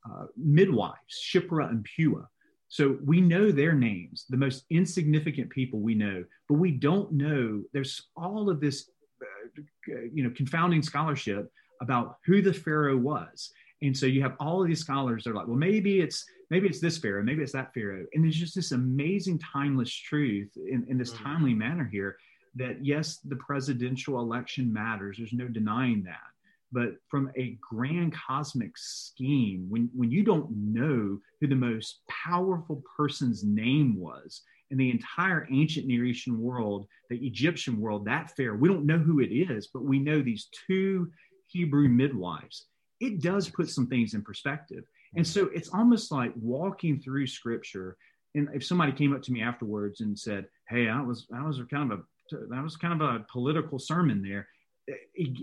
uh, 0.09 0.25
midwives, 0.37 1.21
Shiphrah 1.21 1.69
and 1.69 1.85
Puah, 1.95 2.25
so 2.73 2.97
we 3.05 3.21
know 3.21 3.51
their 3.51 3.73
names, 3.73 4.25
the 4.29 4.35
most 4.35 4.65
insignificant 4.71 5.51
people 5.51 5.79
we 5.79 5.93
know, 5.93 6.25
but 6.49 6.55
we 6.55 6.71
don't 6.71 7.11
know. 7.11 7.61
There's 7.71 8.07
all 8.17 8.49
of 8.49 8.59
this, 8.59 8.89
uh, 9.21 9.99
you 10.11 10.23
know, 10.23 10.31
confounding 10.35 10.81
scholarship 10.81 11.51
about 11.83 12.17
who 12.25 12.41
the 12.41 12.51
pharaoh 12.51 12.97
was, 12.97 13.51
and 13.83 13.95
so 13.95 14.07
you 14.07 14.23
have 14.23 14.35
all 14.39 14.59
of 14.59 14.67
these 14.67 14.79
scholars. 14.79 15.23
They're 15.23 15.35
like, 15.35 15.45
well, 15.45 15.55
maybe 15.55 15.99
it's 15.99 16.25
maybe 16.49 16.67
it's 16.67 16.79
this 16.79 16.97
pharaoh, 16.97 17.21
maybe 17.21 17.43
it's 17.43 17.51
that 17.51 17.75
pharaoh, 17.75 18.07
and 18.15 18.23
there's 18.23 18.35
just 18.35 18.55
this 18.55 18.71
amazing 18.71 19.37
timeless 19.37 19.93
truth 19.93 20.49
in, 20.55 20.83
in 20.89 20.97
this 20.97 21.13
mm-hmm. 21.13 21.25
timely 21.25 21.53
manner 21.53 21.87
here 21.91 22.17
that 22.55 22.83
yes, 22.83 23.17
the 23.17 23.35
presidential 23.35 24.19
election 24.19 24.73
matters. 24.73 25.17
There's 25.19 25.31
no 25.31 25.47
denying 25.47 26.01
that 26.05 26.32
but 26.73 26.95
from 27.07 27.31
a 27.37 27.57
grand 27.61 28.13
cosmic 28.13 28.75
scheme, 28.75 29.67
when, 29.69 29.89
when 29.95 30.09
you 30.09 30.23
don't 30.23 30.49
know 30.51 31.19
who 31.39 31.47
the 31.47 31.55
most 31.55 31.99
powerful 32.09 32.83
person's 32.97 33.43
name 33.43 33.95
was 33.97 34.41
in 34.71 34.77
the 34.77 34.89
entire 34.89 35.47
ancient 35.51 35.85
Near 35.85 36.03
Eastern 36.05 36.41
world, 36.41 36.87
the 37.11 37.25
Egyptian 37.25 37.79
world, 37.79 38.05
that 38.05 38.35
fair, 38.35 38.55
we 38.55 38.67
don't 38.67 38.87
know 38.87 38.97
who 38.97 39.19
it 39.19 39.27
is, 39.27 39.67
but 39.67 39.83
we 39.83 39.99
know 39.99 40.21
these 40.21 40.49
two 40.67 41.11
Hebrew 41.45 41.87
midwives. 41.87 42.65
It 42.99 43.21
does 43.21 43.49
put 43.49 43.69
some 43.69 43.85
things 43.85 44.15
in 44.15 44.23
perspective. 44.23 44.83
And 45.15 45.25
so 45.25 45.49
it's 45.53 45.69
almost 45.69 46.11
like 46.11 46.33
walking 46.35 46.99
through 46.99 47.27
scripture. 47.27 47.97
And 48.33 48.49
if 48.51 48.65
somebody 48.65 48.93
came 48.93 49.13
up 49.13 49.21
to 49.23 49.31
me 49.31 49.43
afterwards 49.43 50.01
and 50.01 50.17
said, 50.17 50.47
Hey, 50.67 50.89
I 50.89 51.01
was, 51.01 51.27
I 51.31 51.45
was 51.45 51.61
kind 51.69 51.91
of 51.91 51.99
a, 51.99 52.03
that 52.49 52.63
was 52.63 52.75
kind 52.75 52.99
of 52.99 53.07
a 53.07 53.25
political 53.31 53.77
sermon 53.77 54.23
there. 54.27 54.47
It, 54.87 55.37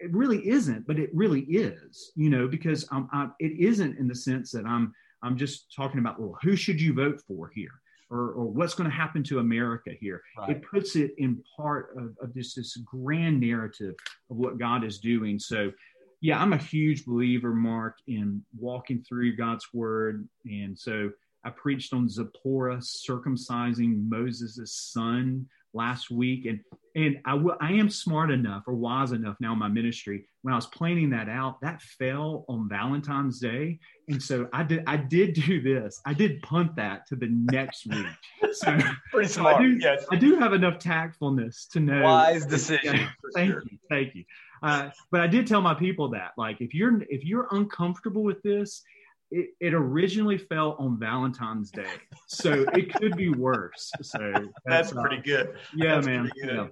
it 0.00 0.12
really 0.12 0.48
isn't, 0.48 0.86
but 0.86 0.98
it 0.98 1.10
really 1.12 1.42
is, 1.42 2.12
you 2.16 2.30
know, 2.30 2.48
because 2.48 2.86
um, 2.90 3.08
I, 3.12 3.28
it 3.40 3.52
isn't 3.58 3.98
in 3.98 4.08
the 4.08 4.14
sense 4.14 4.50
that 4.52 4.66
I'm 4.66 4.92
I'm 5.22 5.36
just 5.36 5.74
talking 5.74 6.00
about 6.00 6.20
well, 6.20 6.36
who 6.42 6.56
should 6.56 6.80
you 6.80 6.94
vote 6.94 7.20
for 7.26 7.50
here, 7.54 7.80
or, 8.10 8.32
or 8.32 8.44
what's 8.46 8.74
going 8.74 8.88
to 8.88 8.94
happen 8.94 9.22
to 9.24 9.38
America 9.38 9.90
here. 9.98 10.22
Right. 10.38 10.50
It 10.50 10.62
puts 10.62 10.96
it 10.96 11.12
in 11.18 11.42
part 11.56 11.96
of, 11.96 12.16
of 12.20 12.34
this 12.34 12.54
this 12.54 12.76
grand 12.84 13.40
narrative 13.40 13.94
of 14.30 14.36
what 14.36 14.58
God 14.58 14.84
is 14.84 14.98
doing. 14.98 15.38
So, 15.38 15.72
yeah, 16.20 16.40
I'm 16.40 16.52
a 16.52 16.58
huge 16.58 17.04
believer, 17.04 17.54
Mark, 17.54 17.98
in 18.06 18.42
walking 18.58 19.02
through 19.02 19.36
God's 19.36 19.66
Word, 19.72 20.28
and 20.44 20.78
so 20.78 21.10
I 21.44 21.50
preached 21.50 21.92
on 21.92 22.08
Zipporah 22.08 22.78
circumcising 22.78 24.08
Moses' 24.08 24.74
son 24.92 25.46
last 25.74 26.10
week, 26.10 26.46
and 26.46 26.60
and 26.96 27.20
I, 27.24 27.32
w- 27.32 27.56
I 27.60 27.72
am 27.72 27.90
smart 27.90 28.30
enough 28.30 28.64
or 28.68 28.74
wise 28.74 29.10
enough 29.10 29.36
now 29.40 29.52
in 29.52 29.58
my 29.58 29.68
ministry. 29.68 30.28
When 30.42 30.52
I 30.54 30.56
was 30.56 30.66
planning 30.66 31.10
that 31.10 31.28
out 31.28 31.60
that 31.62 31.82
fell 31.82 32.44
on 32.48 32.68
Valentine's 32.68 33.40
Day. 33.40 33.80
And 34.08 34.22
so 34.22 34.48
I 34.52 34.62
did 34.62 34.84
I 34.86 34.96
did 34.96 35.34
do 35.34 35.60
this. 35.60 36.00
I 36.06 36.14
did 36.14 36.40
punt 36.42 36.76
that 36.76 37.06
to 37.08 37.16
the 37.16 37.28
next 37.30 37.86
week. 37.90 38.06
So 38.52 38.78
pretty 39.10 39.28
smart 39.28 39.56
so 39.56 39.60
I, 39.60 39.62
do, 39.62 39.78
yes. 39.80 40.04
I 40.10 40.16
do 40.16 40.36
have 40.38 40.52
enough 40.52 40.78
tactfulness 40.78 41.68
to 41.70 41.80
know 41.80 42.02
wise 42.02 42.46
decision 42.46 42.94
yeah, 42.94 43.08
thank 43.34 43.50
sure. 43.50 43.62
you 43.68 43.78
thank 43.90 44.14
you. 44.14 44.24
Uh, 44.62 44.90
but 45.10 45.20
I 45.20 45.26
did 45.26 45.46
tell 45.46 45.60
my 45.60 45.74
people 45.74 46.10
that 46.10 46.32
like 46.38 46.60
if 46.60 46.74
you're 46.74 47.02
if 47.08 47.24
you're 47.24 47.48
uncomfortable 47.50 48.22
with 48.22 48.40
this 48.42 48.82
it, 49.30 49.50
it 49.60 49.74
originally 49.74 50.38
fell 50.38 50.76
on 50.78 50.98
Valentine's 50.98 51.70
Day, 51.70 51.86
so 52.26 52.64
it 52.74 52.94
could 52.94 53.16
be 53.16 53.30
worse. 53.30 53.90
So 54.02 54.18
that's, 54.64 54.90
that's 54.90 54.92
pretty 54.92 55.18
uh, 55.18 55.22
good. 55.22 55.56
Yeah, 55.74 55.94
that's 55.96 56.06
man. 56.06 56.30
Good. 56.40 56.70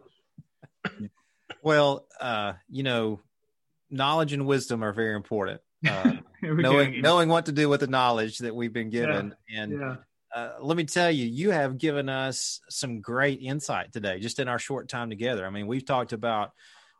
Yeah. 1.01 1.07
Well, 1.63 2.07
uh, 2.21 2.55
you 2.69 2.83
know, 2.83 3.21
knowledge 3.91 4.33
and 4.33 4.47
wisdom 4.47 4.83
are 4.83 4.93
very 4.93 5.15
important. 5.15 5.61
Uh, 5.85 6.13
knowing 6.43 7.01
knowing 7.01 7.29
what 7.29 7.47
to 7.47 7.51
do 7.51 7.69
with 7.69 7.81
the 7.81 7.89
knowledge 7.89 8.39
that 8.39 8.55
we've 8.55 8.73
been 8.73 8.89
given, 8.89 9.35
yeah. 9.49 9.63
and 9.63 9.73
yeah. 9.73 9.97
Uh, 10.33 10.51
let 10.61 10.77
me 10.77 10.85
tell 10.85 11.11
you, 11.11 11.27
you 11.27 11.51
have 11.51 11.77
given 11.77 12.09
us 12.09 12.61
some 12.71 13.01
great 13.01 13.41
insight 13.43 13.93
today, 13.93 14.21
just 14.21 14.39
in 14.39 14.47
our 14.47 14.61
short 14.61 14.89
time 14.89 15.11
together. 15.11 15.45
I 15.45 15.51
mean, 15.51 15.67
we've 15.67 15.85
talked 15.85 16.13
about 16.13 16.53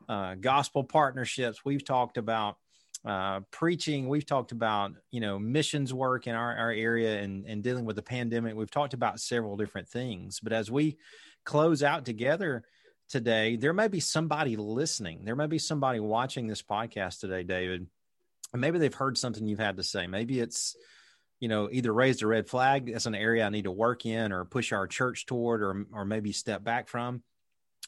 uh, 0.09 0.35
gospel 0.35 0.83
partnerships, 0.83 1.63
we've 1.63 1.85
talked 1.85 2.17
about 2.17 2.57
uh, 3.05 3.41
preaching, 3.51 4.07
we've 4.07 4.25
talked 4.25 4.51
about 4.51 4.93
you 5.11 5.19
know 5.19 5.37
missions 5.37 5.93
work 5.93 6.27
in 6.27 6.35
our, 6.35 6.55
our 6.55 6.71
area 6.71 7.19
and, 7.21 7.45
and 7.45 7.63
dealing 7.63 7.85
with 7.85 7.95
the 7.95 8.01
pandemic. 8.01 8.55
We've 8.55 8.71
talked 8.71 8.93
about 8.93 9.19
several 9.19 9.57
different 9.57 9.89
things, 9.89 10.39
but 10.41 10.53
as 10.53 10.71
we 10.71 10.97
close 11.43 11.83
out 11.83 12.05
together 12.05 12.63
today, 13.09 13.57
there 13.57 13.73
may 13.73 13.87
be 13.87 13.99
somebody 13.99 14.55
listening. 14.55 15.25
There 15.25 15.35
may 15.35 15.47
be 15.47 15.59
somebody 15.59 15.99
watching 15.99 16.47
this 16.47 16.61
podcast 16.61 17.19
today, 17.19 17.43
David, 17.43 17.87
and 18.53 18.61
maybe 18.61 18.79
they've 18.79 18.93
heard 18.93 19.17
something 19.17 19.45
you've 19.45 19.59
had 19.59 19.77
to 19.77 19.83
say. 19.83 20.07
Maybe 20.07 20.39
it's, 20.39 20.75
you 21.39 21.49
know, 21.49 21.69
either 21.71 21.93
raised 21.93 22.23
a 22.23 22.27
red 22.27 22.47
flag 22.47 22.89
as 22.89 23.05
an 23.05 23.15
area 23.15 23.45
I 23.45 23.49
need 23.49 23.65
to 23.65 23.71
work 23.71 24.05
in 24.05 24.31
or 24.31 24.45
push 24.45 24.71
our 24.71 24.87
church 24.87 25.25
toward 25.25 25.61
or, 25.61 25.85
or 25.91 26.05
maybe 26.05 26.31
step 26.31 26.63
back 26.63 26.87
from. 26.87 27.21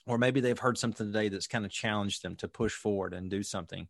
Or 0.07 0.17
maybe 0.19 0.41
they've 0.41 0.59
heard 0.59 0.77
something 0.77 1.07
today 1.07 1.29
that's 1.29 1.47
kind 1.47 1.65
of 1.65 1.71
challenged 1.71 2.21
them 2.21 2.35
to 2.37 2.47
push 2.47 2.73
forward 2.73 3.13
and 3.13 3.29
do 3.29 3.41
something. 3.41 3.87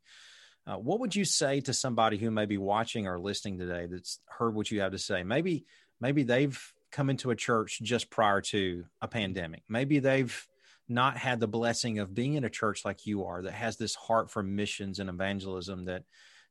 Uh, 0.68 0.78
what 0.78 1.00
would 1.00 1.16
you 1.16 1.26
say 1.26 1.62
to 1.62 1.74
somebody 1.74 2.18
who 2.18 2.32
may 2.32 2.46
be 2.46 2.58
watching 2.58 3.08
or 3.08 3.20
listening 3.20 3.58
today 3.58 3.88
that's 3.90 4.20
heard 4.28 4.56
what 4.56 4.72
you 4.72 4.82
have 4.82 4.92
to 4.92 5.00
say? 5.00 5.24
Maybe, 5.24 5.66
maybe 6.02 6.24
they've 6.24 6.60
come 6.92 7.10
into 7.10 7.32
a 7.32 7.36
church 7.36 7.80
just 7.84 8.10
prior 8.10 8.42
to 8.42 8.86
a 9.02 9.08
pandemic. 9.08 9.64
Maybe 9.70 10.00
they've 10.00 10.48
not 10.88 11.18
had 11.18 11.40
the 11.40 11.48
blessing 11.48 12.00
of 12.00 12.14
being 12.14 12.36
in 12.36 12.44
a 12.44 12.50
church 12.50 12.86
like 12.86 13.06
you 13.06 13.26
are 13.26 13.42
that 13.42 13.54
has 13.54 13.78
this 13.78 13.96
heart 13.96 14.30
for 14.32 14.44
missions 14.44 15.00
and 15.00 15.10
evangelism 15.10 15.86
that 15.86 16.04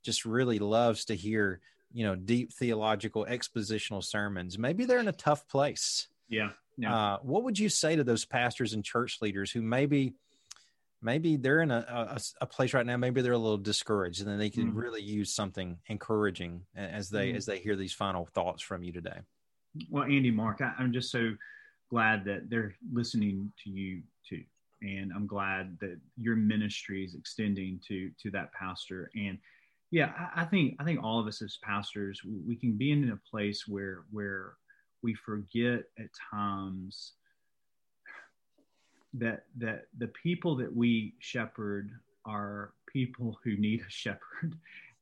just 0.03 0.25
really 0.25 0.59
loves 0.59 1.07
to 1.07 1.15
hear 1.15 1.61
you 1.93 2.05
know 2.05 2.17
deep 2.17 2.53
theological 2.53 3.25
expositional 3.31 4.03
sermons 4.03 4.59
maybe 4.59 4.85
they're 4.85 4.99
in 4.99 5.07
a 5.07 5.13
tough 5.13 5.47
place 5.47 6.09
yeah, 6.29 6.51
yeah. 6.77 6.95
Uh, 6.95 7.19
what 7.23 7.45
would 7.45 7.59
you 7.59 7.69
say 7.69 7.95
to 7.95 8.05
those 8.05 8.25
pastors 8.25 8.73
and 8.73 8.85
church 8.85 9.19
leaders 9.21 9.51
who 9.51 9.63
maybe 9.63 10.15
maybe 11.05 11.37
they're 11.37 11.61
in 11.61 11.71
a, 11.71 11.85
a, 11.89 12.21
a 12.41 12.47
place 12.47 12.75
right 12.75 12.87
now 12.87 12.97
maybe 12.97 13.21
they're 13.21 13.33
a 13.33 13.39
little 13.39 13.59
discouraged 13.59 14.21
and 14.21 14.29
then 14.29 14.39
they 14.39 14.51
can 14.51 14.73
mm. 14.73 14.77
really 14.77 15.03
use 15.03 15.33
something 15.33 15.77
encouraging 15.87 16.63
as 16.75 17.11
they 17.11 17.33
mm. 17.33 17.37
as 17.37 17.47
they 17.47 17.59
hear 17.59 17.77
these 17.77 17.93
final 17.93 18.27
thoughts 18.35 18.63
from 18.63 18.83
you 18.83 18.93
today 18.93 19.19
well 19.91 20.05
andy 20.05 20.31
mark 20.31 20.61
I, 20.61 20.73
i'm 20.79 20.93
just 20.93 21.11
so 21.11 21.35
glad 21.91 22.25
that 22.25 22.49
they're 22.49 22.75
listening 22.93 23.53
to 23.65 23.71
you 23.71 24.03
too 24.29 24.43
and 24.83 25.13
i'm 25.15 25.27
glad 25.27 25.77
that 25.81 26.01
your 26.17 26.37
ministry 26.37 27.05
is 27.05 27.15
extending 27.15 27.81
to 27.89 28.11
to 28.23 28.31
that 28.31 28.53
pastor 28.53 29.11
and 29.15 29.39
yeah 29.91 30.13
I, 30.35 30.43
I 30.43 30.45
think 30.47 30.77
i 30.81 30.85
think 30.85 31.03
all 31.03 31.21
of 31.21 31.27
us 31.27 31.43
as 31.43 31.59
pastors 31.63 32.21
we 32.25 32.57
can 32.57 32.73
be 32.73 32.93
in 32.93 33.11
a 33.11 33.31
place 33.31 33.65
where 33.69 34.05
where 34.11 34.55
we 35.03 35.15
forget 35.15 35.83
at 35.99 36.09
times 36.33 37.13
that 39.15 39.45
that 39.59 39.87
the 39.99 40.09
people 40.09 40.57
that 40.57 40.75
we 40.75 41.15
shepherd 41.19 41.91
are 42.25 42.73
people 42.87 43.39
who 43.43 43.57
need 43.57 43.81
a 43.81 43.91
shepherd. 43.91 44.57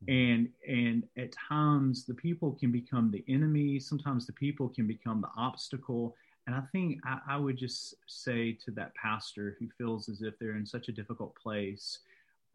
And 0.09 0.49
and 0.69 1.05
at 1.17 1.31
times 1.33 2.05
the 2.05 2.15
people 2.15 2.53
can 2.59 2.73
become 2.73 3.11
the 3.13 3.25
enemy. 3.33 3.79
Sometimes 3.79 4.27
the 4.27 4.33
people 4.33 4.69
can 4.69 4.87
become 4.87 5.21
the 5.21 5.31
obstacle. 5.37 6.17
And 6.47 6.57
I 6.57 6.63
think 6.73 6.99
I, 7.05 7.21
I, 7.29 7.37
would 7.37 7.57
just 7.57 7.95
say 8.09 8.59
to 8.65 8.73
that 8.73 8.93
pastor 8.97 9.57
who 9.61 9.69
feels 9.79 10.09
as 10.09 10.23
if 10.23 10.37
they're 10.41 10.57
in 10.57 10.67
such 10.67 10.89
a 10.89 10.93
difficult 10.93 11.37
place 11.37 12.01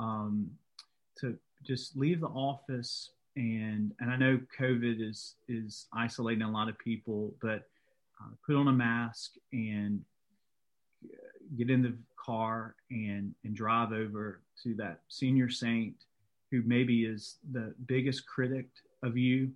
um, 0.02 0.52
to 1.20 1.38
just 1.64 1.96
leave 1.96 2.20
the 2.20 2.28
office. 2.28 3.12
And 3.38 3.94
and 4.02 4.12
I 4.12 4.18
know 4.18 4.42
COVID 4.60 5.00
is 5.00 5.36
is 5.48 5.86
isolating 5.94 6.42
a 6.42 6.52
lot 6.52 6.68
of 6.68 6.78
people, 6.78 7.34
but 7.42 7.70
uh, 8.20 8.32
put 8.46 8.58
on 8.58 8.68
a 8.68 8.74
mask 8.74 9.36
and 9.54 10.04
get 11.56 11.70
in 11.70 11.82
the 11.82 11.96
car 12.18 12.76
and 12.92 13.34
and 13.44 13.56
drive 13.56 13.92
over 13.92 14.42
to 14.64 14.76
that 14.76 15.02
senior 15.08 15.50
saint 15.50 15.96
who 16.52 16.62
maybe 16.66 17.06
is 17.06 17.38
the 17.52 17.74
biggest 17.86 18.26
critic 18.26 18.68
of 19.04 19.18
you 19.18 19.52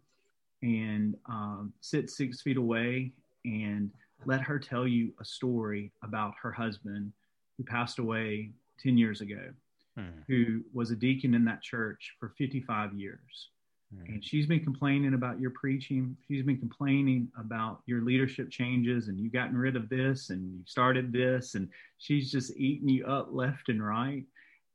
and 0.62 1.16
um, 1.28 1.74
sit 1.82 2.10
six 2.10 2.42
feet 2.42 2.58
away 2.58 3.12
and 3.46 3.90
let 4.26 4.42
her 4.42 4.60
tell 4.60 4.88
you 4.88 5.12
a 5.20 5.26
story 5.26 5.92
about 6.04 6.34
her 6.42 6.52
husband 6.52 7.12
who 7.58 7.64
passed 7.64 8.00
away 8.00 8.52
10 8.80 8.98
years 8.98 9.22
ago, 9.22 9.50
hmm. 9.98 10.22
who 10.28 10.62
was 10.74 10.92
a 10.92 10.96
deacon 10.96 11.34
in 11.34 11.46
that 11.46 11.62
church 11.62 12.16
for 12.20 12.30
55 12.38 12.94
years. 12.94 13.50
Hmm. 13.94 14.14
And 14.14 14.24
she's 14.24 14.46
been 14.46 14.64
complaining 14.64 15.14
about 15.14 15.40
your 15.40 15.52
preaching. 15.52 16.16
She's 16.28 16.44
been 16.44 16.58
complaining 16.58 17.30
about 17.40 17.82
your 17.86 18.02
leadership 18.02 18.50
changes 18.50 19.08
and 19.08 19.20
you've 19.20 19.34
gotten 19.34 19.58
rid 19.58 19.76
of 19.76 19.90
this 19.90 20.30
and 20.30 20.54
you 20.54 20.64
started 20.66 21.12
this. 21.12 21.56
And 21.56 21.70
she's 21.98 22.32
just 22.32 22.56
eating 22.56 22.90
you 22.90 23.06
up 23.06 23.30
left 23.32 23.70
and 23.70 23.86
right. 23.86 24.24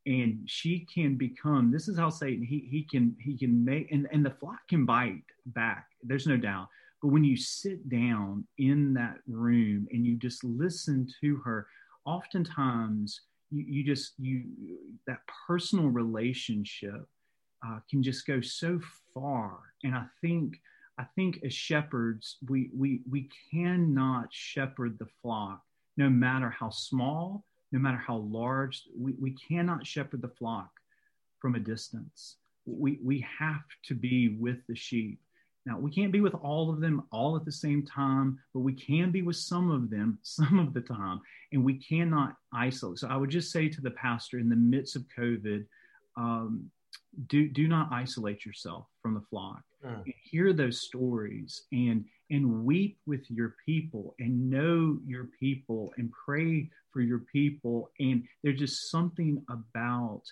And 0.07 0.41
she 0.47 0.87
can 0.93 1.17
become, 1.17 1.73
this 1.73 1.89
is 1.89 1.99
how 1.99 2.11
Satan, 2.11 2.45
he, 2.45 2.69
he 2.71 2.83
can, 2.83 3.17
he 3.19 3.37
can 3.37 3.65
make, 3.65 3.91
and, 3.91 4.07
and 4.13 4.25
the 4.25 4.31
flock 4.31 4.61
can 4.69 4.87
bite 4.87 5.25
back. 5.47 5.89
There's 6.05 6.27
no 6.27 6.37
doubt 6.37 6.69
but 7.03 7.09
when 7.09 7.25
you 7.25 7.37
sit 7.37 7.89
down 7.89 8.45
in 8.59 8.95
that 8.95 9.19
room 9.27 9.87
and 9.93 10.05
you 10.05 10.17
just 10.17 10.43
listen 10.45 11.07
to 11.21 11.37
her, 11.37 11.67
oftentimes 12.05 13.21
you, 13.51 13.65
you 13.65 13.85
just 13.85 14.15
you 14.19 14.45
that 15.07 15.21
personal 15.47 15.87
relationship 15.87 17.07
uh, 17.65 17.79
can 17.91 18.03
just 18.03 18.27
go 18.27 18.41
so 18.41 18.81
far. 19.15 19.59
And 19.85 19.95
I 19.95 20.05
think 20.21 20.61
I 20.99 21.05
think 21.15 21.41
as 21.45 21.53
shepherds, 21.53 22.39
we 22.49 22.71
we 22.75 23.03
we 23.11 23.29
cannot 23.51 24.33
shepherd 24.33 24.99
the 24.99 25.09
flock, 25.23 25.63
no 25.97 26.09
matter 26.09 26.51
how 26.51 26.71
small, 26.71 27.45
no 27.73 27.79
matter 27.79 27.99
how 27.99 28.17
large. 28.17 28.85
We 28.99 29.15
we 29.21 29.33
cannot 29.33 29.87
shepherd 29.87 30.23
the 30.23 30.29
flock 30.29 30.71
from 31.39 31.55
a 31.55 31.61
distance. 31.61 32.37
We 32.65 32.99
we 33.03 33.27
have 33.39 33.65
to 33.85 33.95
be 33.95 34.37
with 34.39 34.59
the 34.69 34.77
sheep. 34.77 35.21
Now, 35.67 35.81
we 35.81 35.91
can't 35.91 36.13
be 36.13 36.21
with 36.21 36.35
all 36.35 36.71
of 36.71 36.81
them 36.81 37.03
all 37.11 37.35
at 37.37 37.45
the 37.45 37.51
same 37.51 37.85
time, 37.85 38.39
but 38.55 38.61
we 38.61 38.73
can 38.73 39.11
be 39.11 39.23
with 39.23 39.35
some 39.35 39.69
of 39.69 39.91
them 39.91 40.19
some 40.23 40.59
of 40.59 40.73
the 40.73 40.81
time, 40.81 41.21
and 41.53 41.65
we 41.65 41.75
cannot 41.75 42.37
isolate. 42.55 42.99
So, 42.99 43.09
I 43.09 43.17
would 43.17 43.31
just 43.31 43.51
say 43.51 43.69
to 43.69 43.81
the 43.81 43.91
pastor 43.91 44.39
in 44.39 44.49
the 44.49 44.57
midst 44.57 44.97
of 44.97 45.05
COVID, 45.19 45.67
um, 46.17 46.71
do, 47.29 47.49
do 47.49 47.69
not 47.69 47.89
isolate 47.93 48.45
yourself 48.45 48.87
from 49.03 49.15
the 49.15 49.23
flock. 49.31 49.63
Mm. 49.85 50.03
Hear 50.23 50.53
those 50.53 50.83
stories 50.83 51.63
and 51.73 52.05
and 52.31 52.65
weep 52.65 52.99
with 53.07 53.31
your 53.31 53.55
people 53.65 54.17
and 54.19 54.51
know 54.51 54.99
your 55.07 55.29
people 55.39 55.93
and 55.97 56.11
pray 56.25 56.69
for 56.93 57.01
your 57.01 57.21
people. 57.21 57.91
And 58.01 58.25
there's 58.43 58.59
just 58.59 58.91
something 58.91 59.45
about 59.49 60.23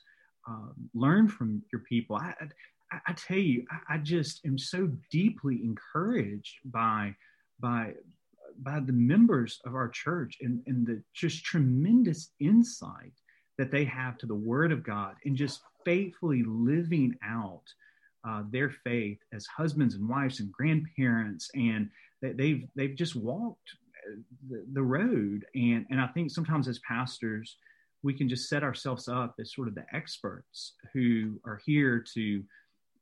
um, 0.48 0.74
learn 0.92 1.28
from 1.28 1.62
your 1.72 1.82
people. 1.82 2.16
I, 2.16 2.34
I, 2.90 2.98
I 3.08 3.12
tell 3.12 3.38
you, 3.38 3.64
I, 3.70 3.94
I, 3.94 3.98
just 3.98 4.44
am 4.44 4.58
so 4.58 4.90
deeply 5.10 5.60
encouraged 5.62 6.56
by 6.64 7.14
by 7.60 7.94
by 8.60 8.80
the 8.80 8.92
members 8.92 9.60
of 9.64 9.74
our 9.74 9.88
church 9.88 10.38
and, 10.40 10.62
and 10.66 10.86
the 10.86 11.02
just 11.12 11.44
tremendous 11.44 12.30
insight 12.40 13.12
that 13.58 13.70
they 13.70 13.84
have 13.84 14.18
to 14.18 14.26
the 14.26 14.34
Word 14.34 14.72
of 14.72 14.82
God 14.82 15.14
and 15.24 15.36
just 15.36 15.60
faithfully 15.84 16.42
living 16.46 17.14
out 17.24 17.62
uh, 18.26 18.42
their 18.50 18.70
faith 18.70 19.18
as 19.32 19.46
husbands 19.46 19.94
and 19.94 20.08
wives 20.08 20.40
and 20.40 20.50
grandparents, 20.52 21.50
and 21.54 21.90
they've 22.22 22.66
they've 22.74 22.96
just 22.96 23.14
walked 23.16 23.70
uh, 24.06 24.16
the, 24.48 24.64
the 24.72 24.82
road. 24.82 25.44
And 25.54 25.86
and 25.90 26.00
I 26.00 26.06
think 26.08 26.30
sometimes 26.30 26.68
as 26.68 26.78
pastors, 26.80 27.56
we 28.02 28.14
can 28.14 28.28
just 28.28 28.48
set 28.48 28.62
ourselves 28.62 29.08
up 29.08 29.34
as 29.38 29.52
sort 29.52 29.68
of 29.68 29.74
the 29.74 29.84
experts 29.92 30.72
who 30.92 31.40
are 31.44 31.60
here 31.64 32.04
to 32.14 32.20
you 32.20 32.44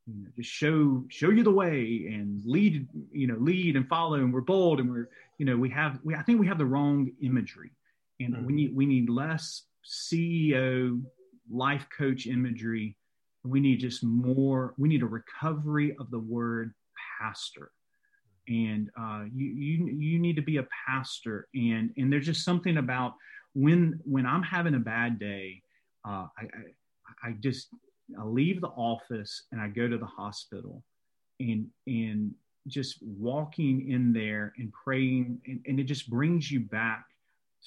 know, 0.06 0.30
just 0.36 0.50
show 0.50 1.04
show 1.08 1.30
you 1.30 1.44
the 1.44 1.50
way 1.50 2.06
and 2.08 2.42
lead 2.44 2.88
you 3.12 3.28
know 3.28 3.36
lead 3.36 3.76
and 3.76 3.88
follow 3.88 4.16
and 4.16 4.32
we're 4.32 4.40
bold 4.40 4.80
and 4.80 4.90
we're 4.90 5.08
you 5.38 5.46
know 5.46 5.56
we 5.56 5.70
have 5.70 6.00
we 6.02 6.14
I 6.14 6.22
think 6.22 6.40
we 6.40 6.46
have 6.48 6.58
the 6.58 6.66
wrong 6.66 7.12
imagery 7.22 7.70
and 8.18 8.34
mm-hmm. 8.34 8.46
we 8.46 8.52
need 8.52 8.76
we 8.76 8.86
need 8.86 9.08
less 9.08 9.62
CEO 9.84 11.00
life 11.50 11.86
coach 11.96 12.26
imagery 12.26 12.96
we 13.44 13.60
need 13.60 13.80
just 13.80 14.04
more 14.04 14.74
we 14.78 14.88
need 14.88 15.02
a 15.02 15.06
recovery 15.06 15.96
of 15.98 16.10
the 16.10 16.18
word 16.18 16.74
pastor. 17.20 17.70
And 18.48 18.90
uh, 18.98 19.24
you 19.32 19.46
you 19.46 19.86
you 19.86 20.18
need 20.18 20.36
to 20.36 20.42
be 20.42 20.56
a 20.58 20.66
pastor. 20.86 21.48
And 21.54 21.92
and 21.96 22.12
there's 22.12 22.26
just 22.26 22.44
something 22.44 22.78
about 22.78 23.14
when 23.54 24.00
when 24.04 24.26
I'm 24.26 24.42
having 24.42 24.74
a 24.74 24.80
bad 24.80 25.18
day 25.18 25.62
uh, 26.04 26.26
I, 26.38 26.42
I 26.42 27.28
I 27.28 27.32
just 27.40 27.68
I 28.18 28.24
leave 28.24 28.60
the 28.60 28.68
office 28.68 29.44
and 29.52 29.60
I 29.60 29.68
go 29.68 29.88
to 29.88 29.98
the 29.98 30.06
hospital. 30.06 30.82
And 31.40 31.68
and 31.86 32.34
just 32.68 32.98
walking 33.02 33.90
in 33.90 34.12
there 34.12 34.52
and 34.56 34.72
praying 34.72 35.40
and, 35.46 35.60
and 35.66 35.80
it 35.80 35.84
just 35.84 36.08
brings 36.08 36.50
you 36.50 36.60
back 36.60 37.06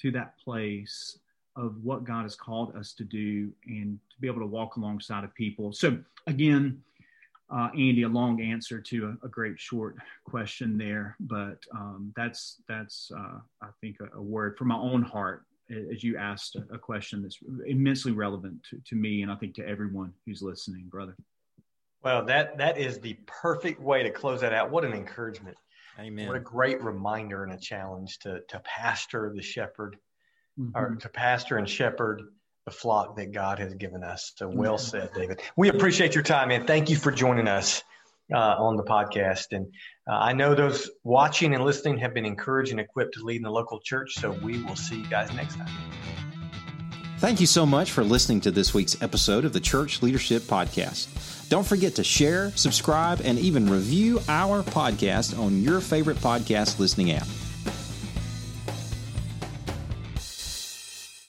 to 0.00 0.10
that 0.10 0.38
place 0.38 1.18
of 1.56 1.82
what 1.82 2.04
God 2.04 2.22
has 2.22 2.36
called 2.36 2.76
us 2.76 2.92
to 2.94 3.04
do 3.04 3.50
and 3.66 3.98
to 4.10 4.20
be 4.20 4.28
able 4.28 4.40
to 4.40 4.46
walk 4.46 4.76
alongside 4.76 5.24
of 5.24 5.34
people. 5.34 5.72
So, 5.72 5.98
again, 6.26 6.82
uh, 7.50 7.68
Andy, 7.72 8.02
a 8.02 8.08
long 8.08 8.40
answer 8.40 8.80
to 8.80 9.16
a, 9.22 9.26
a 9.26 9.28
great 9.28 9.58
short 9.58 9.96
question 10.24 10.76
there, 10.76 11.16
but 11.20 11.58
um, 11.72 12.12
that's 12.16 12.60
that's 12.68 13.10
uh, 13.16 13.38
I 13.62 13.68
think 13.80 13.98
a, 14.00 14.18
a, 14.18 14.22
word 14.22 14.58
from 14.58 14.68
my 14.68 14.76
own 14.76 15.02
heart 15.02 15.44
as 15.70 16.02
you 16.02 16.16
asked 16.16 16.56
a, 16.56 16.74
a 16.74 16.78
question 16.78 17.22
that's 17.22 17.38
immensely 17.66 18.12
relevant 18.12 18.62
to, 18.70 18.80
to 18.84 18.96
me 18.96 19.22
and 19.22 19.30
I 19.30 19.36
think 19.36 19.54
to 19.56 19.66
everyone 19.66 20.12
who's 20.24 20.42
listening, 20.42 20.86
brother. 20.88 21.16
Well, 22.02 22.24
that 22.26 22.58
that 22.58 22.78
is 22.78 22.98
the 22.98 23.16
perfect 23.26 23.80
way 23.80 24.02
to 24.02 24.10
close 24.10 24.40
that 24.40 24.52
out. 24.52 24.70
What 24.70 24.84
an 24.84 24.92
encouragement! 24.92 25.56
Amen. 25.98 26.26
What 26.26 26.36
a 26.36 26.40
great 26.40 26.82
reminder 26.82 27.44
and 27.44 27.52
a 27.52 27.58
challenge 27.58 28.18
to 28.20 28.40
to 28.48 28.60
pastor 28.60 29.32
the 29.34 29.42
shepherd, 29.42 29.98
mm-hmm. 30.58 30.76
or 30.76 30.96
to 30.96 31.08
pastor 31.08 31.56
and 31.56 31.68
shepherd 31.68 32.22
the 32.64 32.72
flock 32.72 33.16
that 33.16 33.32
God 33.32 33.60
has 33.60 33.74
given 33.74 34.02
us. 34.02 34.32
So 34.36 34.48
well 34.48 34.76
said, 34.76 35.10
David. 35.14 35.40
We 35.56 35.68
appreciate 35.68 36.14
your 36.14 36.24
time, 36.24 36.50
and 36.50 36.66
thank 36.66 36.90
you 36.90 36.96
for 36.96 37.12
joining 37.12 37.46
us 37.46 37.82
uh, 38.32 38.38
on 38.38 38.76
the 38.76 38.82
podcast. 38.82 39.52
And 39.52 39.72
uh, 40.08 40.14
I 40.14 40.32
know 40.32 40.54
those 40.54 40.90
watching 41.04 41.54
and 41.54 41.64
listening 41.64 41.98
have 41.98 42.12
been 42.12 42.26
encouraged 42.26 42.72
and 42.72 42.80
equipped 42.80 43.14
to 43.14 43.24
lead 43.24 43.36
in 43.36 43.42
the 43.42 43.50
local 43.50 43.80
church. 43.80 44.14
So 44.14 44.32
we 44.32 44.62
will 44.64 44.76
see 44.76 44.96
you 44.96 45.06
guys 45.06 45.32
next 45.32 45.56
time. 45.56 45.68
Thank 47.18 47.40
you 47.40 47.46
so 47.46 47.64
much 47.64 47.92
for 47.92 48.04
listening 48.04 48.42
to 48.42 48.50
this 48.50 48.74
week's 48.74 49.00
episode 49.00 49.46
of 49.46 49.54
the 49.54 49.60
Church 49.60 50.02
Leadership 50.02 50.42
Podcast. 50.42 51.48
Don't 51.48 51.66
forget 51.66 51.94
to 51.94 52.04
share, 52.04 52.50
subscribe, 52.56 53.20
and 53.24 53.38
even 53.38 53.70
review 53.70 54.20
our 54.28 54.62
podcast 54.62 55.38
on 55.38 55.62
your 55.62 55.80
favorite 55.80 56.18
podcast 56.18 56.78
listening 56.78 57.12
app. 57.12 57.26